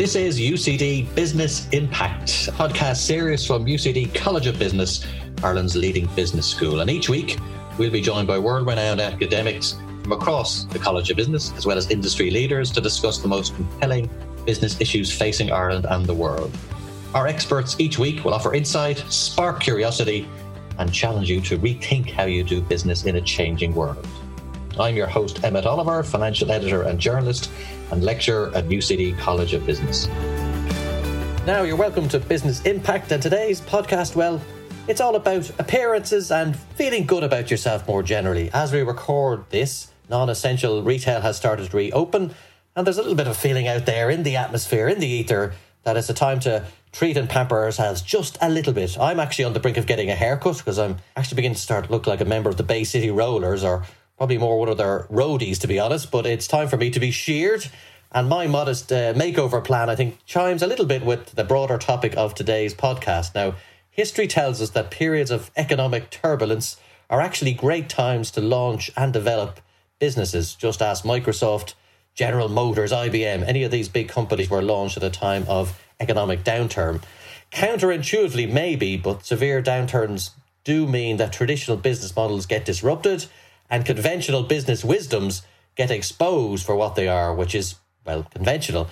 This 0.00 0.14
is 0.14 0.40
UCD 0.40 1.14
Business 1.14 1.68
Impact, 1.72 2.48
a 2.48 2.52
podcast 2.52 2.96
series 3.04 3.44
from 3.44 3.66
UCD 3.66 4.14
College 4.14 4.46
of 4.46 4.58
Business, 4.58 5.04
Ireland's 5.44 5.76
leading 5.76 6.06
business 6.16 6.46
school. 6.46 6.80
And 6.80 6.88
each 6.88 7.10
week, 7.10 7.36
we'll 7.76 7.90
be 7.90 8.00
joined 8.00 8.26
by 8.26 8.38
world 8.38 8.66
renowned 8.66 9.02
academics 9.02 9.76
from 10.02 10.12
across 10.12 10.64
the 10.64 10.78
College 10.78 11.10
of 11.10 11.18
Business, 11.18 11.52
as 11.54 11.66
well 11.66 11.76
as 11.76 11.90
industry 11.90 12.30
leaders, 12.30 12.70
to 12.70 12.80
discuss 12.80 13.18
the 13.18 13.28
most 13.28 13.54
compelling 13.54 14.08
business 14.46 14.80
issues 14.80 15.12
facing 15.12 15.52
Ireland 15.52 15.84
and 15.90 16.06
the 16.06 16.14
world. 16.14 16.50
Our 17.12 17.26
experts 17.26 17.76
each 17.78 17.98
week 17.98 18.24
will 18.24 18.32
offer 18.32 18.54
insight, 18.54 19.04
spark 19.10 19.60
curiosity, 19.60 20.26
and 20.78 20.90
challenge 20.90 21.28
you 21.28 21.42
to 21.42 21.58
rethink 21.58 22.10
how 22.10 22.24
you 22.24 22.42
do 22.42 22.62
business 22.62 23.04
in 23.04 23.16
a 23.16 23.20
changing 23.20 23.74
world. 23.74 24.06
I'm 24.80 24.96
your 24.96 25.06
host, 25.06 25.44
Emmett 25.44 25.66
Oliver, 25.66 26.02
financial 26.02 26.50
editor 26.50 26.84
and 26.84 26.98
journalist, 26.98 27.50
and 27.90 28.02
lecturer 28.02 28.50
at 28.54 28.64
UCD 28.70 29.18
College 29.18 29.52
of 29.52 29.66
Business. 29.66 30.08
Now, 31.46 31.62
you're 31.64 31.76
welcome 31.76 32.08
to 32.08 32.18
Business 32.18 32.62
Impact, 32.62 33.12
and 33.12 33.22
today's 33.22 33.60
podcast, 33.60 34.16
well, 34.16 34.40
it's 34.88 35.02
all 35.02 35.16
about 35.16 35.50
appearances 35.60 36.30
and 36.30 36.56
feeling 36.56 37.04
good 37.04 37.22
about 37.22 37.50
yourself 37.50 37.86
more 37.86 38.02
generally. 38.02 38.50
As 38.54 38.72
we 38.72 38.80
record 38.80 39.44
this, 39.50 39.90
non 40.08 40.30
essential 40.30 40.82
retail 40.82 41.20
has 41.20 41.36
started 41.36 41.70
to 41.70 41.76
reopen, 41.76 42.34
and 42.74 42.86
there's 42.86 42.98
a 42.98 43.02
little 43.02 43.16
bit 43.16 43.26
of 43.26 43.36
feeling 43.36 43.68
out 43.68 43.84
there 43.84 44.08
in 44.08 44.22
the 44.22 44.36
atmosphere, 44.36 44.88
in 44.88 44.98
the 44.98 45.06
ether, 45.06 45.52
that 45.82 45.98
it's 45.98 46.08
a 46.08 46.14
time 46.14 46.40
to 46.40 46.64
treat 46.92 47.18
and 47.18 47.28
pamper 47.28 47.58
ourselves 47.58 48.00
just 48.00 48.38
a 48.40 48.48
little 48.48 48.72
bit. 48.72 48.98
I'm 48.98 49.20
actually 49.20 49.44
on 49.44 49.52
the 49.52 49.60
brink 49.60 49.76
of 49.76 49.86
getting 49.86 50.10
a 50.10 50.14
haircut 50.14 50.56
because 50.56 50.78
I'm 50.78 50.96
actually 51.16 51.36
beginning 51.36 51.56
to 51.56 51.60
start 51.60 51.84
to 51.86 51.92
look 51.92 52.06
like 52.06 52.22
a 52.22 52.24
member 52.24 52.48
of 52.48 52.56
the 52.56 52.62
Bay 52.62 52.84
City 52.84 53.10
Rollers 53.10 53.62
or 53.62 53.84
probably 54.20 54.36
more 54.36 54.58
one 54.58 54.68
of 54.68 54.76
their 54.76 55.06
roadies, 55.10 55.58
to 55.58 55.66
be 55.66 55.78
honest. 55.78 56.10
But 56.10 56.26
it's 56.26 56.46
time 56.46 56.68
for 56.68 56.76
me 56.76 56.90
to 56.90 57.00
be 57.00 57.10
sheared. 57.10 57.70
And 58.12 58.28
my 58.28 58.46
modest 58.46 58.92
uh, 58.92 59.14
makeover 59.14 59.64
plan, 59.64 59.88
I 59.88 59.96
think, 59.96 60.18
chimes 60.26 60.62
a 60.62 60.66
little 60.66 60.84
bit 60.84 61.02
with 61.02 61.30
the 61.36 61.42
broader 61.42 61.78
topic 61.78 62.14
of 62.18 62.34
today's 62.34 62.74
podcast. 62.74 63.34
Now, 63.34 63.54
history 63.88 64.26
tells 64.26 64.60
us 64.60 64.68
that 64.70 64.90
periods 64.90 65.30
of 65.30 65.50
economic 65.56 66.10
turbulence 66.10 66.76
are 67.08 67.22
actually 67.22 67.54
great 67.54 67.88
times 67.88 68.30
to 68.32 68.42
launch 68.42 68.90
and 68.94 69.10
develop 69.10 69.58
businesses. 69.98 70.54
Just 70.54 70.82
ask 70.82 71.02
Microsoft, 71.02 71.72
General 72.14 72.50
Motors, 72.50 72.92
IBM, 72.92 73.48
any 73.48 73.62
of 73.62 73.70
these 73.70 73.88
big 73.88 74.10
companies 74.10 74.50
were 74.50 74.60
launched 74.60 74.98
at 74.98 75.02
a 75.02 75.08
time 75.08 75.46
of 75.48 75.80
economic 75.98 76.44
downturn. 76.44 77.02
Counterintuitively, 77.52 78.52
maybe, 78.52 78.98
but 78.98 79.24
severe 79.24 79.62
downturns 79.62 80.32
do 80.62 80.86
mean 80.86 81.16
that 81.16 81.32
traditional 81.32 81.78
business 81.78 82.14
models 82.14 82.44
get 82.44 82.66
disrupted 82.66 83.24
and 83.70 83.86
conventional 83.86 84.42
business 84.42 84.84
wisdoms 84.84 85.42
get 85.76 85.90
exposed 85.90 86.66
for 86.66 86.76
what 86.76 86.96
they 86.96 87.08
are, 87.08 87.34
which 87.34 87.54
is, 87.54 87.76
well, 88.04 88.24
conventional. 88.24 88.88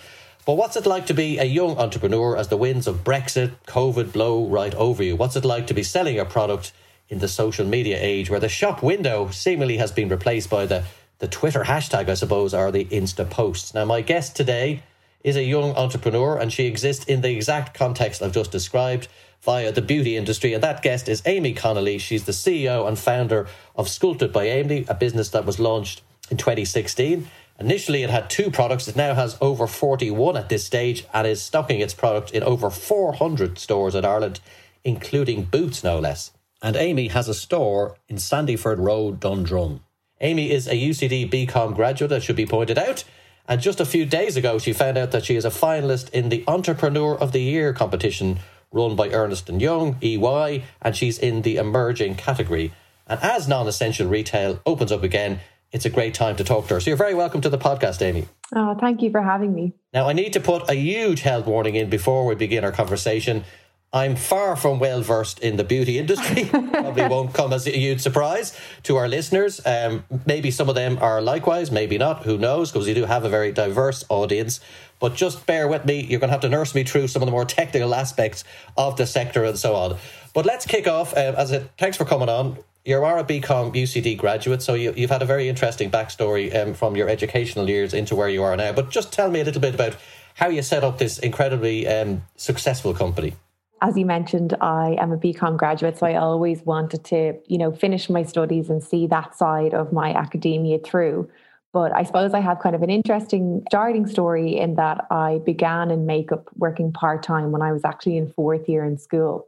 But 0.46 0.54
what's 0.54 0.76
it 0.76 0.86
like 0.86 1.06
to 1.06 1.14
be 1.14 1.38
a 1.38 1.44
young 1.44 1.76
entrepreneur 1.76 2.36
as 2.36 2.48
the 2.48 2.56
winds 2.56 2.86
of 2.86 3.04
Brexit, 3.04 3.52
COVID 3.66 4.12
blow 4.12 4.46
right 4.46 4.74
over 4.74 5.02
you? 5.02 5.16
What's 5.16 5.36
it 5.36 5.44
like 5.44 5.66
to 5.66 5.74
be 5.74 5.82
selling 5.82 6.18
a 6.18 6.24
product 6.24 6.72
in 7.08 7.18
the 7.18 7.28
social 7.28 7.66
media 7.66 7.98
age 8.00 8.30
where 8.30 8.40
the 8.40 8.48
shop 8.48 8.82
window 8.82 9.28
seemingly 9.30 9.76
has 9.76 9.92
been 9.92 10.08
replaced 10.08 10.48
by 10.48 10.64
the, 10.64 10.84
the 11.18 11.28
Twitter 11.28 11.64
hashtag, 11.64 12.08
I 12.08 12.14
suppose, 12.14 12.54
or 12.54 12.70
the 12.70 12.86
Insta 12.86 13.28
posts? 13.28 13.74
Now, 13.74 13.84
my 13.84 14.00
guest 14.00 14.36
today 14.36 14.82
is 15.24 15.36
a 15.36 15.42
young 15.42 15.74
entrepreneur 15.76 16.38
and 16.38 16.52
she 16.52 16.66
exists 16.66 17.04
in 17.04 17.20
the 17.20 17.30
exact 17.30 17.74
context 17.74 18.22
I've 18.22 18.32
just 18.32 18.50
described 18.52 19.08
via 19.42 19.72
the 19.72 19.82
beauty 19.82 20.16
industry. 20.16 20.52
And 20.52 20.62
that 20.62 20.82
guest 20.82 21.08
is 21.08 21.22
Aimee 21.26 21.54
Connolly. 21.54 21.98
She's 21.98 22.24
the 22.24 22.32
CEO 22.32 22.86
and 22.86 22.98
founder 22.98 23.46
of 23.76 23.88
Sculpted 23.88 24.32
by 24.32 24.44
Aimee, 24.44 24.84
a 24.88 24.94
business 24.94 25.30
that 25.30 25.44
was 25.44 25.58
launched 25.58 26.02
in 26.30 26.36
2016. 26.36 27.28
Initially, 27.60 28.04
it 28.04 28.10
had 28.10 28.30
two 28.30 28.50
products. 28.50 28.86
It 28.86 28.96
now 28.96 29.14
has 29.14 29.36
over 29.40 29.66
41 29.66 30.36
at 30.36 30.48
this 30.48 30.64
stage 30.64 31.06
and 31.12 31.26
is 31.26 31.42
stocking 31.42 31.80
its 31.80 31.94
product 31.94 32.30
in 32.30 32.42
over 32.42 32.70
400 32.70 33.58
stores 33.58 33.94
in 33.94 34.04
Ireland, 34.04 34.40
including 34.84 35.44
Boots, 35.44 35.82
no 35.82 35.98
less. 35.98 36.32
And 36.62 36.76
Aimee 36.76 37.08
has 37.08 37.28
a 37.28 37.34
store 37.34 37.96
in 38.08 38.16
Sandyford 38.16 38.78
Road, 38.78 39.20
Dundrum. 39.20 39.80
Aimee 40.20 40.50
is 40.50 40.66
a 40.66 40.74
UCD 40.74 41.30
BCom 41.30 41.74
graduate, 41.74 42.10
that 42.10 42.22
should 42.22 42.36
be 42.36 42.46
pointed 42.46 42.78
out. 42.78 43.04
And 43.48 43.62
just 43.62 43.80
a 43.80 43.86
few 43.86 44.04
days 44.04 44.36
ago, 44.36 44.58
she 44.58 44.74
found 44.74 44.98
out 44.98 45.10
that 45.12 45.24
she 45.24 45.34
is 45.34 45.46
a 45.46 45.50
finalist 45.50 46.10
in 46.10 46.28
the 46.28 46.44
Entrepreneur 46.46 47.16
of 47.16 47.32
the 47.32 47.40
Year 47.40 47.72
competition 47.72 48.40
run 48.70 48.94
by 48.94 49.08
Ernst 49.08 49.48
& 49.48 49.48
Young, 49.48 49.96
EY, 50.02 50.64
and 50.82 50.94
she's 50.94 51.18
in 51.18 51.40
the 51.40 51.56
emerging 51.56 52.16
category. 52.16 52.72
And 53.06 53.18
as 53.22 53.48
non-essential 53.48 54.06
retail 54.06 54.60
opens 54.66 54.92
up 54.92 55.02
again, 55.02 55.40
it's 55.72 55.86
a 55.86 55.90
great 55.90 56.12
time 56.12 56.36
to 56.36 56.44
talk 56.44 56.68
to 56.68 56.74
her. 56.74 56.80
So 56.80 56.90
you're 56.90 56.98
very 56.98 57.14
welcome 57.14 57.40
to 57.40 57.48
the 57.48 57.56
podcast, 57.56 58.02
Aimee. 58.02 58.28
Oh, 58.54 58.76
thank 58.78 59.00
you 59.00 59.10
for 59.10 59.22
having 59.22 59.54
me. 59.54 59.72
Now, 59.94 60.06
I 60.08 60.12
need 60.12 60.34
to 60.34 60.40
put 60.40 60.68
a 60.68 60.74
huge 60.74 61.22
health 61.22 61.46
warning 61.46 61.74
in 61.74 61.88
before 61.88 62.26
we 62.26 62.34
begin 62.34 62.64
our 62.64 62.72
conversation. 62.72 63.44
I'm 63.90 64.16
far 64.16 64.54
from 64.54 64.78
well 64.78 65.00
versed 65.00 65.38
in 65.38 65.56
the 65.56 65.64
beauty 65.64 65.98
industry. 65.98 66.44
Probably 66.50 67.08
won't 67.08 67.32
come 67.32 67.54
as 67.54 67.66
a 67.66 67.70
huge 67.70 68.02
surprise 68.02 68.58
to 68.82 68.96
our 68.96 69.08
listeners. 69.08 69.62
Um, 69.64 70.04
maybe 70.26 70.50
some 70.50 70.68
of 70.68 70.74
them 70.74 70.98
are 71.00 71.22
likewise, 71.22 71.70
maybe 71.70 71.96
not. 71.96 72.24
Who 72.24 72.36
knows? 72.36 72.70
Because 72.70 72.86
you 72.86 72.94
do 72.94 73.06
have 73.06 73.24
a 73.24 73.30
very 73.30 73.50
diverse 73.50 74.04
audience. 74.10 74.60
But 75.00 75.14
just 75.14 75.46
bear 75.46 75.66
with 75.68 75.86
me. 75.86 76.02
You're 76.02 76.20
going 76.20 76.28
to 76.28 76.32
have 76.32 76.42
to 76.42 76.50
nurse 76.50 76.74
me 76.74 76.84
through 76.84 77.08
some 77.08 77.22
of 77.22 77.26
the 77.26 77.32
more 77.32 77.46
technical 77.46 77.94
aspects 77.94 78.44
of 78.76 78.96
the 78.96 79.06
sector 79.06 79.44
and 79.44 79.58
so 79.58 79.74
on. 79.74 79.96
But 80.34 80.44
let's 80.44 80.66
kick 80.66 80.86
off. 80.86 81.14
Uh, 81.14 81.34
as 81.38 81.50
a 81.52 81.60
thanks 81.78 81.96
for 81.96 82.04
coming 82.04 82.28
on. 82.28 82.58
You 82.84 83.02
are 83.02 83.18
a 83.18 83.24
BCom 83.24 83.74
UCD 83.74 84.16
graduate, 84.16 84.62
so 84.62 84.72
you, 84.74 84.92
have 84.92 85.10
had 85.10 85.22
a 85.22 85.26
very 85.26 85.48
interesting 85.48 85.90
backstory 85.90 86.54
um, 86.54 86.72
from 86.72 86.96
your 86.96 87.08
educational 87.08 87.68
years 87.68 87.92
into 87.92 88.16
where 88.16 88.28
you 88.28 88.42
are 88.42 88.56
now. 88.56 88.72
But 88.72 88.90
just 88.90 89.12
tell 89.12 89.30
me 89.30 89.40
a 89.40 89.44
little 89.44 89.60
bit 89.60 89.74
about 89.74 89.96
how 90.34 90.48
you 90.48 90.62
set 90.62 90.84
up 90.84 90.98
this 90.98 91.18
incredibly 91.18 91.86
um, 91.86 92.22
successful 92.36 92.94
company 92.94 93.34
as 93.80 93.96
you 93.96 94.06
mentioned, 94.06 94.56
I 94.60 94.96
am 95.00 95.12
a 95.12 95.16
BCom 95.16 95.56
graduate, 95.56 95.98
so 95.98 96.06
I 96.06 96.16
always 96.16 96.62
wanted 96.62 97.04
to, 97.06 97.34
you 97.46 97.58
know, 97.58 97.72
finish 97.72 98.10
my 98.10 98.22
studies 98.22 98.70
and 98.70 98.82
see 98.82 99.06
that 99.06 99.36
side 99.36 99.74
of 99.74 99.92
my 99.92 100.12
academia 100.12 100.78
through. 100.78 101.28
But 101.72 101.94
I 101.94 102.02
suppose 102.02 102.34
I 102.34 102.40
have 102.40 102.60
kind 102.60 102.74
of 102.74 102.82
an 102.82 102.90
interesting 102.90 103.62
starting 103.70 104.06
story 104.06 104.58
in 104.58 104.76
that 104.76 105.06
I 105.10 105.40
began 105.44 105.90
in 105.90 106.06
makeup 106.06 106.48
working 106.56 106.92
part 106.92 107.22
time 107.22 107.52
when 107.52 107.62
I 107.62 107.72
was 107.72 107.84
actually 107.84 108.16
in 108.16 108.32
fourth 108.32 108.68
year 108.68 108.84
in 108.84 108.98
school. 108.98 109.46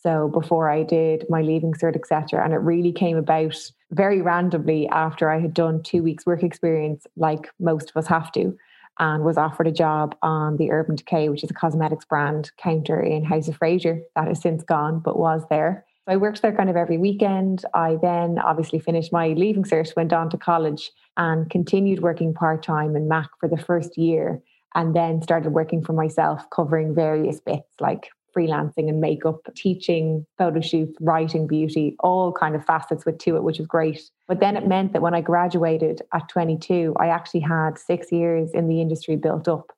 So 0.00 0.28
before 0.28 0.70
I 0.70 0.82
did 0.84 1.24
my 1.28 1.42
leaving 1.42 1.74
cert, 1.74 1.96
etc., 1.96 2.44
and 2.44 2.54
it 2.54 2.58
really 2.58 2.92
came 2.92 3.16
about 3.16 3.56
very 3.90 4.22
randomly 4.22 4.88
after 4.88 5.30
I 5.30 5.40
had 5.40 5.52
done 5.52 5.82
two 5.82 6.02
weeks 6.02 6.24
work 6.24 6.42
experience, 6.42 7.06
like 7.16 7.48
most 7.58 7.90
of 7.90 7.96
us 7.96 8.06
have 8.06 8.32
to 8.32 8.56
and 8.98 9.24
was 9.24 9.38
offered 9.38 9.66
a 9.66 9.72
job 9.72 10.16
on 10.22 10.56
the 10.56 10.70
Urban 10.70 10.96
Decay, 10.96 11.28
which 11.28 11.44
is 11.44 11.50
a 11.50 11.54
cosmetics 11.54 12.04
brand 12.04 12.50
counter 12.58 13.00
in 13.00 13.24
House 13.24 13.48
of 13.48 13.56
Fraser 13.56 14.02
that 14.16 14.28
has 14.28 14.40
since 14.40 14.62
gone, 14.62 15.00
but 15.00 15.18
was 15.18 15.42
there. 15.50 15.84
So 16.06 16.12
I 16.12 16.16
worked 16.16 16.42
there 16.42 16.56
kind 16.56 16.70
of 16.70 16.76
every 16.76 16.98
weekend. 16.98 17.64
I 17.74 17.96
then 18.00 18.38
obviously 18.38 18.78
finished 18.78 19.12
my 19.12 19.28
leaving 19.28 19.64
cert, 19.64 19.94
went 19.94 20.12
on 20.12 20.30
to 20.30 20.36
college 20.36 20.90
and 21.16 21.48
continued 21.50 22.00
working 22.00 22.34
part 22.34 22.62
time 22.62 22.96
in 22.96 23.08
Mac 23.08 23.28
for 23.40 23.48
the 23.48 23.58
first 23.58 23.96
year, 23.98 24.40
and 24.74 24.94
then 24.94 25.22
started 25.22 25.50
working 25.50 25.82
for 25.84 25.92
myself, 25.92 26.48
covering 26.50 26.94
various 26.94 27.40
bits 27.40 27.68
like 27.80 28.10
freelancing 28.36 28.88
and 28.88 29.00
makeup, 29.00 29.40
teaching, 29.54 30.26
photo 30.36 30.60
shoots, 30.60 30.96
writing, 31.00 31.46
beauty, 31.46 31.96
all 32.00 32.32
kind 32.32 32.54
of 32.54 32.64
facets 32.64 33.04
with 33.04 33.18
to 33.18 33.36
it, 33.36 33.42
which 33.42 33.58
was 33.58 33.66
great. 33.66 34.10
But 34.26 34.40
then 34.40 34.56
it 34.56 34.66
meant 34.66 34.92
that 34.92 35.02
when 35.02 35.14
I 35.14 35.20
graduated 35.20 36.02
at 36.12 36.28
22, 36.28 36.94
I 36.98 37.08
actually 37.08 37.40
had 37.40 37.78
six 37.78 38.12
years 38.12 38.50
in 38.52 38.68
the 38.68 38.80
industry 38.80 39.16
built 39.16 39.48
up. 39.48 39.72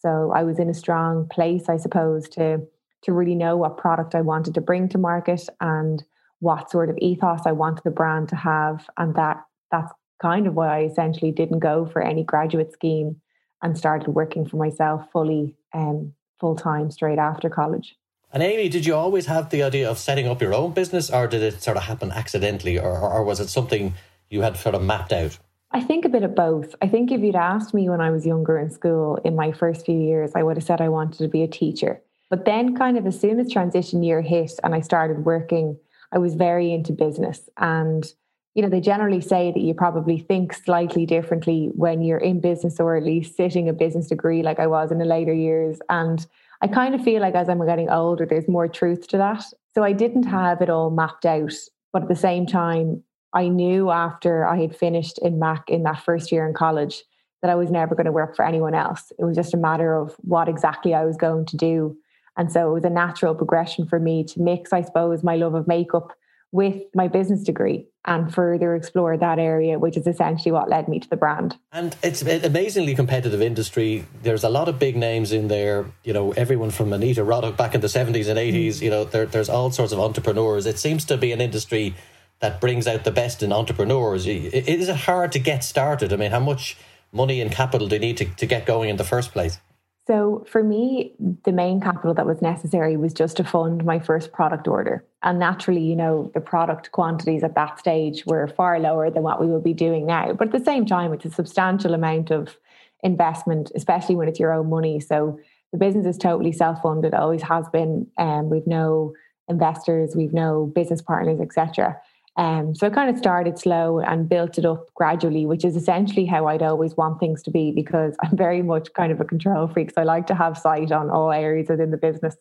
So 0.00 0.32
I 0.34 0.42
was 0.42 0.58
in 0.58 0.68
a 0.68 0.74
strong 0.74 1.28
place, 1.28 1.68
I 1.68 1.76
suppose, 1.76 2.28
to 2.30 2.60
to 3.02 3.12
really 3.12 3.34
know 3.34 3.56
what 3.56 3.78
product 3.78 4.14
I 4.14 4.20
wanted 4.20 4.54
to 4.54 4.60
bring 4.60 4.88
to 4.90 4.98
market 4.98 5.48
and 5.60 6.04
what 6.38 6.70
sort 6.70 6.88
of 6.88 6.96
ethos 6.98 7.40
I 7.46 7.52
wanted 7.52 7.82
the 7.84 7.90
brand 7.90 8.28
to 8.28 8.36
have. 8.36 8.88
And 8.96 9.14
that 9.16 9.44
that's 9.70 9.92
kind 10.20 10.46
of 10.46 10.54
why 10.54 10.78
I 10.78 10.84
essentially 10.84 11.32
didn't 11.32 11.58
go 11.58 11.84
for 11.86 12.00
any 12.00 12.22
graduate 12.22 12.72
scheme 12.72 13.20
and 13.62 13.76
started 13.76 14.10
working 14.10 14.46
for 14.46 14.56
myself 14.56 15.04
fully 15.12 15.56
um, 15.74 16.12
full 16.42 16.56
time 16.56 16.90
straight 16.90 17.20
after 17.20 17.48
college. 17.48 17.96
And 18.32 18.42
Aimee, 18.42 18.68
did 18.68 18.84
you 18.84 18.94
always 18.96 19.26
have 19.26 19.50
the 19.50 19.62
idea 19.62 19.88
of 19.88 19.98
setting 19.98 20.26
up 20.26 20.42
your 20.42 20.54
own 20.54 20.72
business, 20.72 21.08
or 21.10 21.28
did 21.28 21.42
it 21.42 21.62
sort 21.62 21.76
of 21.76 21.84
happen 21.84 22.10
accidentally, 22.10 22.78
or, 22.78 22.98
or 22.98 23.22
was 23.22 23.38
it 23.40 23.48
something 23.48 23.94
you 24.28 24.40
had 24.42 24.56
sort 24.56 24.74
of 24.74 24.82
mapped 24.82 25.12
out? 25.12 25.38
I 25.70 25.80
think 25.80 26.04
a 26.04 26.08
bit 26.08 26.24
of 26.24 26.34
both. 26.34 26.74
I 26.82 26.88
think 26.88 27.12
if 27.12 27.20
you'd 27.20 27.36
asked 27.36 27.72
me 27.72 27.88
when 27.88 28.00
I 28.00 28.10
was 28.10 28.26
younger 28.26 28.58
in 28.58 28.70
school, 28.70 29.18
in 29.24 29.36
my 29.36 29.52
first 29.52 29.86
few 29.86 29.98
years, 29.98 30.32
I 30.34 30.42
would 30.42 30.56
have 30.56 30.64
said 30.64 30.80
I 30.80 30.88
wanted 30.88 31.18
to 31.18 31.28
be 31.28 31.42
a 31.42 31.48
teacher. 31.48 32.02
But 32.30 32.44
then, 32.44 32.76
kind 32.76 32.98
of 32.98 33.06
as 33.06 33.20
soon 33.20 33.38
as 33.38 33.52
transition 33.52 34.02
year 34.02 34.22
hit 34.22 34.52
and 34.64 34.74
I 34.74 34.80
started 34.80 35.24
working, 35.24 35.78
I 36.10 36.18
was 36.18 36.34
very 36.34 36.72
into 36.72 36.92
business. 36.92 37.38
And, 37.58 38.04
you 38.54 38.62
know, 38.62 38.68
they 38.68 38.80
generally 38.80 39.20
say 39.20 39.50
that 39.50 39.60
you 39.60 39.72
probably 39.72 40.18
think 40.18 40.52
slightly 40.52 41.06
differently 41.06 41.70
when 41.74 42.02
you're 42.02 42.18
in 42.18 42.40
business 42.40 42.78
or 42.78 42.96
at 42.96 43.02
least 43.02 43.36
sitting 43.36 43.68
a 43.68 43.72
business 43.72 44.08
degree 44.08 44.42
like 44.42 44.58
I 44.58 44.66
was 44.66 44.92
in 44.92 44.98
the 44.98 45.06
later 45.06 45.32
years. 45.32 45.78
And 45.88 46.24
I 46.60 46.66
kind 46.66 46.94
of 46.94 47.02
feel 47.02 47.22
like 47.22 47.34
as 47.34 47.48
I'm 47.48 47.64
getting 47.64 47.88
older, 47.88 48.26
there's 48.26 48.48
more 48.48 48.68
truth 48.68 49.08
to 49.08 49.16
that. 49.16 49.44
So 49.74 49.82
I 49.82 49.92
didn't 49.92 50.26
mm. 50.26 50.30
have 50.30 50.60
it 50.60 50.68
all 50.68 50.90
mapped 50.90 51.24
out. 51.24 51.54
But 51.92 52.02
at 52.02 52.08
the 52.08 52.16
same 52.16 52.46
time, 52.46 53.02
I 53.32 53.48
knew 53.48 53.90
after 53.90 54.46
I 54.46 54.60
had 54.60 54.76
finished 54.76 55.18
in 55.18 55.38
Mac 55.38 55.68
in 55.68 55.84
that 55.84 56.02
first 56.02 56.30
year 56.30 56.46
in 56.46 56.52
college 56.52 57.02
that 57.40 57.50
I 57.50 57.54
was 57.54 57.70
never 57.70 57.94
going 57.94 58.06
to 58.06 58.12
work 58.12 58.36
for 58.36 58.44
anyone 58.44 58.74
else. 58.74 59.12
It 59.18 59.24
was 59.24 59.34
just 59.34 59.54
a 59.54 59.58
matter 59.58 59.94
of 59.94 60.14
what 60.18 60.48
exactly 60.48 60.94
I 60.94 61.04
was 61.04 61.16
going 61.16 61.46
to 61.46 61.56
do. 61.56 61.96
And 62.36 62.52
so 62.52 62.70
it 62.70 62.74
was 62.74 62.84
a 62.84 62.90
natural 62.90 63.34
progression 63.34 63.86
for 63.86 63.98
me 63.98 64.24
to 64.24 64.40
mix, 64.40 64.72
I 64.72 64.82
suppose, 64.82 65.24
my 65.24 65.36
love 65.36 65.54
of 65.54 65.66
makeup 65.66 66.12
with 66.52 66.82
my 66.94 67.08
business 67.08 67.42
degree 67.42 67.86
and 68.04 68.34
further 68.34 68.74
explore 68.74 69.16
that 69.16 69.38
area, 69.38 69.78
which 69.78 69.96
is 69.96 70.06
essentially 70.06 70.50
what 70.50 70.68
led 70.68 70.88
me 70.88 70.98
to 70.98 71.08
the 71.08 71.16
brand. 71.16 71.56
And 71.70 71.96
it's 72.02 72.22
an 72.22 72.44
amazingly 72.44 72.94
competitive 72.94 73.40
industry. 73.40 74.06
There's 74.22 74.42
a 74.42 74.48
lot 74.48 74.68
of 74.68 74.78
big 74.78 74.96
names 74.96 75.32
in 75.32 75.48
there. 75.48 75.86
You 76.02 76.12
know, 76.12 76.32
everyone 76.32 76.70
from 76.70 76.92
Anita 76.92 77.22
Roddick 77.22 77.56
back 77.56 77.74
in 77.74 77.80
the 77.80 77.86
70s 77.86 78.28
and 78.28 78.38
80s, 78.38 78.66
mm. 78.66 78.82
you 78.82 78.90
know, 78.90 79.04
there, 79.04 79.26
there's 79.26 79.48
all 79.48 79.70
sorts 79.70 79.92
of 79.92 80.00
entrepreneurs. 80.00 80.66
It 80.66 80.78
seems 80.78 81.04
to 81.06 81.16
be 81.16 81.32
an 81.32 81.40
industry 81.40 81.94
that 82.40 82.60
brings 82.60 82.88
out 82.88 83.04
the 83.04 83.12
best 83.12 83.42
in 83.42 83.52
entrepreneurs. 83.52 84.26
Is 84.26 84.88
it 84.88 84.96
hard 84.96 85.30
to 85.32 85.38
get 85.38 85.62
started? 85.62 86.12
I 86.12 86.16
mean, 86.16 86.32
how 86.32 86.40
much 86.40 86.76
money 87.12 87.40
and 87.40 87.52
capital 87.52 87.86
do 87.86 87.94
you 87.96 88.00
need 88.00 88.16
to, 88.16 88.24
to 88.24 88.46
get 88.46 88.66
going 88.66 88.90
in 88.90 88.96
the 88.96 89.04
first 89.04 89.30
place? 89.30 89.58
So, 90.06 90.44
for 90.48 90.64
me, 90.64 91.12
the 91.44 91.52
main 91.52 91.80
capital 91.80 92.12
that 92.14 92.26
was 92.26 92.42
necessary 92.42 92.96
was 92.96 93.14
just 93.14 93.36
to 93.36 93.44
fund 93.44 93.84
my 93.84 94.00
first 94.00 94.32
product 94.32 94.66
order. 94.66 95.04
And 95.22 95.38
naturally, 95.38 95.82
you 95.82 95.94
know, 95.94 96.30
the 96.34 96.40
product 96.40 96.90
quantities 96.90 97.44
at 97.44 97.54
that 97.54 97.78
stage 97.78 98.26
were 98.26 98.48
far 98.48 98.80
lower 98.80 99.10
than 99.10 99.22
what 99.22 99.40
we 99.40 99.46
will 99.46 99.60
be 99.60 99.74
doing 99.74 100.06
now. 100.06 100.32
But 100.32 100.48
at 100.48 100.58
the 100.58 100.64
same 100.64 100.86
time, 100.86 101.12
it's 101.12 101.24
a 101.24 101.30
substantial 101.30 101.94
amount 101.94 102.32
of 102.32 102.56
investment, 103.04 103.70
especially 103.76 104.16
when 104.16 104.26
it's 104.26 104.40
your 104.40 104.52
own 104.52 104.68
money. 104.68 104.98
So, 104.98 105.38
the 105.70 105.78
business 105.78 106.06
is 106.06 106.18
totally 106.18 106.52
self 106.52 106.82
funded, 106.82 107.14
always 107.14 107.42
has 107.42 107.68
been. 107.68 108.08
Um, 108.18 108.50
we've 108.50 108.66
no 108.66 109.14
investors, 109.48 110.16
we've 110.16 110.32
no 110.32 110.66
business 110.66 111.00
partners, 111.00 111.40
etc. 111.40 111.96
Um, 112.36 112.74
so 112.74 112.86
I 112.86 112.90
kind 112.90 113.10
of 113.10 113.18
started 113.18 113.58
slow 113.58 113.98
and 114.00 114.28
built 114.28 114.56
it 114.56 114.64
up 114.64 114.86
gradually, 114.94 115.44
which 115.44 115.64
is 115.64 115.76
essentially 115.76 116.24
how 116.24 116.46
I'd 116.46 116.62
always 116.62 116.96
want 116.96 117.20
things 117.20 117.42
to 117.42 117.50
be 117.50 117.72
because 117.72 118.16
I'm 118.22 118.36
very 118.36 118.62
much 118.62 118.92
kind 118.94 119.12
of 119.12 119.20
a 119.20 119.24
control 119.24 119.68
freak. 119.68 119.90
So 119.90 120.00
I 120.00 120.04
like 120.04 120.26
to 120.28 120.34
have 120.34 120.56
sight 120.56 120.92
on 120.92 121.10
all 121.10 121.30
areas 121.30 121.68
within 121.68 121.90
the 121.90 121.98
business. 121.98 122.36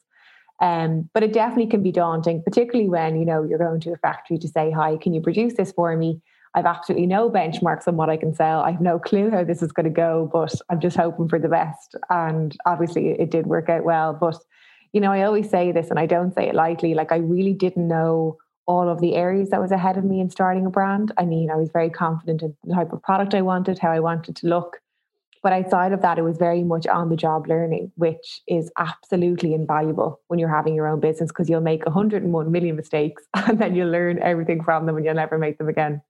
Um, 0.62 1.10
but 1.14 1.24
it 1.24 1.34
definitely 1.34 1.68
can 1.68 1.82
be 1.82 1.92
daunting, 1.92 2.44
particularly 2.44 2.88
when 2.88 3.20
you 3.20 3.26
know 3.26 3.42
you're 3.42 3.58
going 3.58 3.82
to 3.82 3.94
a 3.94 3.98
factory 3.98 4.38
to 4.38 4.48
say, 4.48 4.70
"Hi, 4.72 4.96
can 4.96 5.14
you 5.14 5.20
produce 5.20 5.56
this 5.56 5.72
for 5.72 5.96
me?" 5.98 6.22
I've 6.54 6.66
absolutely 6.66 7.08
no 7.08 7.30
benchmarks 7.30 7.88
on 7.88 7.96
what 7.96 8.10
I 8.10 8.18
can 8.18 8.34
sell. 8.34 8.62
I 8.62 8.72
have 8.72 8.82
no 8.82 9.00
clue 9.00 9.32
how 9.32 9.44
this 9.44 9.64
is 9.64 9.72
going 9.72 9.86
to 9.86 9.90
go, 9.90 10.30
but 10.32 10.54
I'm 10.70 10.80
just 10.80 10.98
hoping 10.98 11.30
for 11.30 11.40
the 11.40 11.48
best. 11.48 11.96
And 12.10 12.56
obviously, 12.66 13.10
it 13.10 13.32
did 13.32 13.48
work 13.48 13.70
out 13.70 13.86
well. 13.86 14.14
But 14.14 14.38
you 14.94 15.02
know, 15.02 15.12
I 15.12 15.24
always 15.24 15.50
say 15.50 15.72
this, 15.72 15.90
and 15.90 15.98
I 15.98 16.06
don't 16.06 16.34
say 16.34 16.48
it 16.48 16.56
lightly. 16.56 16.94
Like 16.94 17.12
I 17.12 17.18
really 17.18 17.54
didn't 17.54 17.88
know 17.88 18.38
all 18.66 18.90
of 18.90 19.02
the 19.02 19.16
areas 19.16 19.50
that 19.50 19.62
was 19.62 19.72
ahead 19.72 19.98
of 19.98 20.04
me 20.04 20.20
in 20.20 20.30
starting 20.30 20.66
a 20.66 20.70
brand. 20.70 21.12
I 21.18 21.26
mean, 21.26 21.50
I 21.50 21.56
was 21.56 21.70
very 21.72 21.90
confident 21.90 22.42
in 22.42 22.56
the 22.64 22.76
type 22.76 22.94
of 22.94 23.02
product 23.02 23.34
I 23.34 23.42
wanted, 23.42 23.80
how 23.80 23.92
I 23.92 24.00
wanted 24.00 24.36
to 24.38 24.48
look. 24.48 24.80
But 25.44 25.54
outside 25.54 25.92
of 25.92 26.02
that, 26.04 26.20
it 26.20 26.22
was 26.22 26.38
very 26.38 26.64
much 26.64 26.86
on 26.86 27.10
the 27.10 27.16
job 27.16 27.48
learning, 27.48 27.92
which 27.96 28.42
is 28.48 28.72
absolutely 28.78 29.56
invaluable 29.56 30.22
when 30.28 30.38
you're 30.38 30.56
having 30.56 30.76
your 30.76 30.88
own 30.88 31.00
business 31.00 31.32
because 31.32 31.50
you'll 31.50 31.62
make 31.62 31.84
101 31.86 32.52
million 32.52 32.76
mistakes 32.76 33.24
and 33.34 33.58
then 33.58 33.76
you'll 33.76 33.90
learn 33.90 34.20
everything 34.20 34.64
from 34.64 34.86
them 34.86 34.96
and 34.96 35.06
you'll 35.06 35.16
never 35.16 35.38
make 35.38 35.58
them 35.58 35.68
again. 35.68 36.02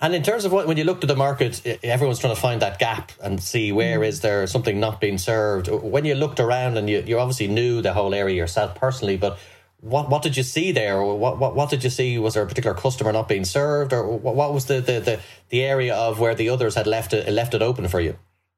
And 0.00 0.14
in 0.14 0.22
terms 0.22 0.44
of 0.44 0.52
what, 0.52 0.66
when 0.66 0.76
you 0.76 0.84
looked 0.84 1.04
at 1.04 1.08
the 1.08 1.16
market, 1.16 1.62
everyone's 1.82 2.18
trying 2.18 2.34
to 2.34 2.40
find 2.40 2.60
that 2.62 2.78
gap 2.78 3.12
and 3.22 3.42
see 3.42 3.72
where 3.72 4.00
mm. 4.00 4.06
is 4.06 4.20
there 4.20 4.46
something 4.46 4.78
not 4.78 5.00
being 5.00 5.18
served. 5.18 5.68
When 5.68 6.04
you 6.04 6.14
looked 6.14 6.40
around 6.40 6.76
and 6.76 6.90
you, 6.90 7.02
you 7.06 7.18
obviously 7.18 7.48
knew 7.48 7.80
the 7.80 7.92
whole 7.92 8.12
area 8.12 8.36
yourself 8.36 8.74
personally, 8.74 9.16
but 9.16 9.38
what 9.84 10.08
what 10.08 10.22
did 10.22 10.34
you 10.36 10.42
see 10.42 10.72
there? 10.72 11.02
What 11.02 11.38
what 11.38 11.54
what 11.54 11.68
did 11.68 11.84
you 11.84 11.90
see? 11.90 12.18
Was 12.18 12.34
there 12.34 12.42
a 12.42 12.46
particular 12.46 12.74
customer 12.74 13.12
not 13.12 13.28
being 13.28 13.44
served, 13.44 13.92
or 13.92 14.16
what, 14.16 14.34
what 14.34 14.54
was 14.54 14.64
the, 14.64 14.80
the 14.80 14.98
the 14.98 15.20
the 15.50 15.62
area 15.62 15.94
of 15.94 16.18
where 16.18 16.34
the 16.34 16.48
others 16.48 16.74
had 16.74 16.86
left 16.86 17.12
it 17.12 17.30
left 17.30 17.52
it 17.52 17.60
open 17.60 17.86
for 17.88 18.00
you? 18.00 18.16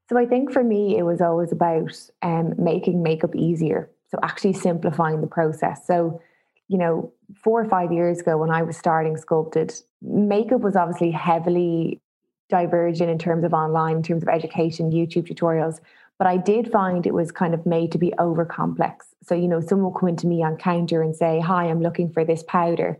So 0.09 0.17
I 0.17 0.25
think 0.25 0.53
for 0.53 0.63
me, 0.63 0.97
it 0.97 1.03
was 1.03 1.19
always 1.19 1.51
about 1.51 1.91
um, 2.21 2.53
making 2.57 3.03
makeup 3.03 3.35
easier. 3.35 3.91
So 4.09 4.17
actually 4.23 4.53
simplifying 4.53 5.19
the 5.19 5.27
process. 5.27 5.85
So 5.85 6.21
you 6.69 6.77
know, 6.77 7.11
four 7.35 7.61
or 7.61 7.69
five 7.69 7.91
years 7.91 8.21
ago 8.21 8.37
when 8.37 8.49
I 8.49 8.63
was 8.63 8.77
starting 8.77 9.17
Sculpted, 9.17 9.73
makeup 10.01 10.61
was 10.61 10.77
obviously 10.77 11.11
heavily 11.11 12.01
divergent 12.49 13.09
in 13.09 13.19
terms 13.19 13.43
of 13.43 13.53
online, 13.53 13.97
in 13.97 14.03
terms 14.03 14.23
of 14.23 14.29
education, 14.29 14.91
YouTube 14.91 15.29
tutorials. 15.29 15.81
But 16.17 16.27
I 16.27 16.37
did 16.37 16.71
find 16.71 17.05
it 17.05 17.13
was 17.13 17.31
kind 17.31 17.53
of 17.53 17.65
made 17.65 17.91
to 17.91 17.97
be 17.97 18.13
over 18.19 18.43
complex. 18.43 19.07
So, 19.23 19.35
you 19.35 19.47
know, 19.47 19.61
someone 19.61 19.91
will 19.91 19.99
come 19.99 20.09
into 20.09 20.27
me 20.27 20.43
on 20.43 20.57
counter 20.57 21.01
and 21.01 21.15
say, 21.15 21.39
Hi, 21.39 21.65
I'm 21.65 21.81
looking 21.81 22.11
for 22.11 22.25
this 22.25 22.43
powder. 22.43 22.97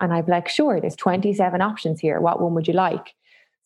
And 0.00 0.12
I'd 0.12 0.26
be 0.26 0.32
like, 0.32 0.48
Sure, 0.48 0.80
there's 0.80 0.96
27 0.96 1.60
options 1.60 2.00
here. 2.00 2.20
What 2.20 2.40
one 2.40 2.54
would 2.54 2.68
you 2.68 2.74
like? 2.74 3.14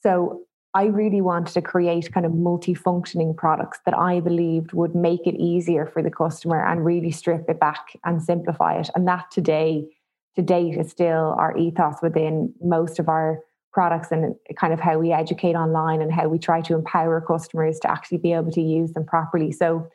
So, 0.02 0.42
I 0.76 0.84
really 0.84 1.22
wanted 1.22 1.54
to 1.54 1.62
create 1.62 2.12
kind 2.12 2.26
of 2.26 2.34
multi-functioning 2.34 3.34
products 3.36 3.78
that 3.86 3.96
I 3.96 4.20
believed 4.20 4.74
would 4.74 4.94
make 4.94 5.26
it 5.26 5.34
easier 5.36 5.86
for 5.86 6.02
the 6.02 6.10
customer 6.10 6.62
and 6.66 6.84
really 6.84 7.10
strip 7.10 7.48
it 7.48 7.58
back 7.58 7.98
and 8.04 8.22
simplify 8.22 8.78
it. 8.78 8.90
And 8.94 9.08
that 9.08 9.30
today, 9.30 9.88
to 10.34 10.42
date, 10.42 10.76
is 10.76 10.90
still 10.90 11.34
our 11.38 11.56
ethos 11.56 12.02
within 12.02 12.52
most 12.60 12.98
of 12.98 13.08
our 13.08 13.40
products 13.76 14.10
and 14.10 14.34
kind 14.58 14.72
of 14.72 14.80
how 14.80 14.98
we 14.98 15.12
educate 15.12 15.54
online 15.54 16.00
and 16.00 16.10
how 16.10 16.26
we 16.28 16.38
try 16.38 16.62
to 16.62 16.74
empower 16.74 17.20
customers 17.20 17.78
to 17.78 17.90
actually 17.90 18.16
be 18.16 18.32
able 18.32 18.50
to 18.50 18.62
use 18.62 18.94
them 18.94 19.04
properly. 19.04 19.52
So 19.52 19.86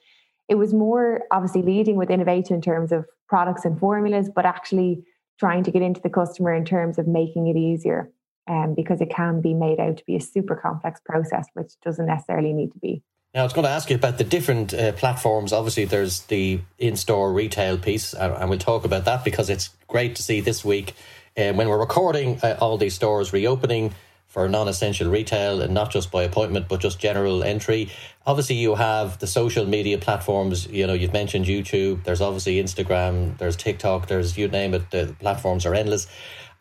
it 0.47 0.53
was 0.53 0.71
more 0.71 1.23
obviously 1.31 1.63
leading 1.63 1.95
with 1.95 2.11
innovation 2.11 2.53
in 2.53 2.61
terms 2.61 2.91
of 2.91 3.07
products 3.27 3.65
and 3.65 3.79
formulas, 3.79 4.29
but 4.35 4.45
actually 4.45 5.03
trying 5.39 5.63
to 5.63 5.71
get 5.71 5.81
into 5.81 5.99
the 5.99 6.11
customer 6.11 6.53
in 6.53 6.63
terms 6.63 6.99
of 6.99 7.07
making 7.07 7.47
it 7.47 7.57
easier. 7.57 8.11
Um, 8.47 8.73
because 8.75 9.01
it 9.01 9.09
can 9.09 9.39
be 9.39 9.53
made 9.53 9.79
out 9.79 9.97
to 9.97 10.05
be 10.05 10.15
a 10.15 10.19
super 10.19 10.55
complex 10.55 10.99
process, 11.05 11.47
which 11.53 11.73
doesn't 11.83 12.07
necessarily 12.07 12.53
need 12.53 12.71
to 12.73 12.79
be. 12.79 13.01
Now, 13.33 13.41
I 13.41 13.43
was 13.43 13.53
going 13.53 13.65
to 13.65 13.71
ask 13.71 13.89
you 13.89 13.95
about 13.95 14.17
the 14.17 14.23
different 14.23 14.73
uh, 14.73 14.91
platforms. 14.93 15.53
Obviously, 15.53 15.85
there's 15.85 16.21
the 16.23 16.59
in 16.79 16.95
store 16.97 17.31
retail 17.31 17.77
piece, 17.77 18.13
and 18.13 18.49
we'll 18.49 18.59
talk 18.59 18.83
about 18.83 19.05
that 19.05 19.23
because 19.23 19.49
it's 19.49 19.69
great 19.87 20.15
to 20.15 20.23
see 20.23 20.41
this 20.41 20.65
week 20.65 20.95
um, 21.37 21.57
when 21.57 21.69
we're 21.69 21.79
recording 21.79 22.39
uh, 22.41 22.57
all 22.59 22.77
these 22.77 22.93
stores 22.93 23.33
reopening 23.33 23.93
for 24.31 24.47
non-essential 24.47 25.09
retail 25.09 25.61
and 25.61 25.73
not 25.73 25.91
just 25.91 26.09
by 26.09 26.23
appointment 26.23 26.69
but 26.69 26.79
just 26.79 26.99
general 26.99 27.43
entry. 27.43 27.91
Obviously 28.25 28.55
you 28.55 28.75
have 28.75 29.19
the 29.19 29.27
social 29.27 29.65
media 29.65 29.97
platforms 29.97 30.67
you 30.67 30.87
know 30.87 30.93
you've 30.93 31.11
mentioned 31.11 31.45
youtube 31.45 32.03
there's 32.05 32.21
obviously 32.21 32.55
instagram 32.55 33.37
there's 33.39 33.57
tiktok 33.57 34.07
there's 34.07 34.37
you 34.37 34.47
name 34.47 34.73
it 34.73 34.89
the 34.91 35.13
platforms 35.19 35.65
are 35.65 35.75
endless. 35.75 36.07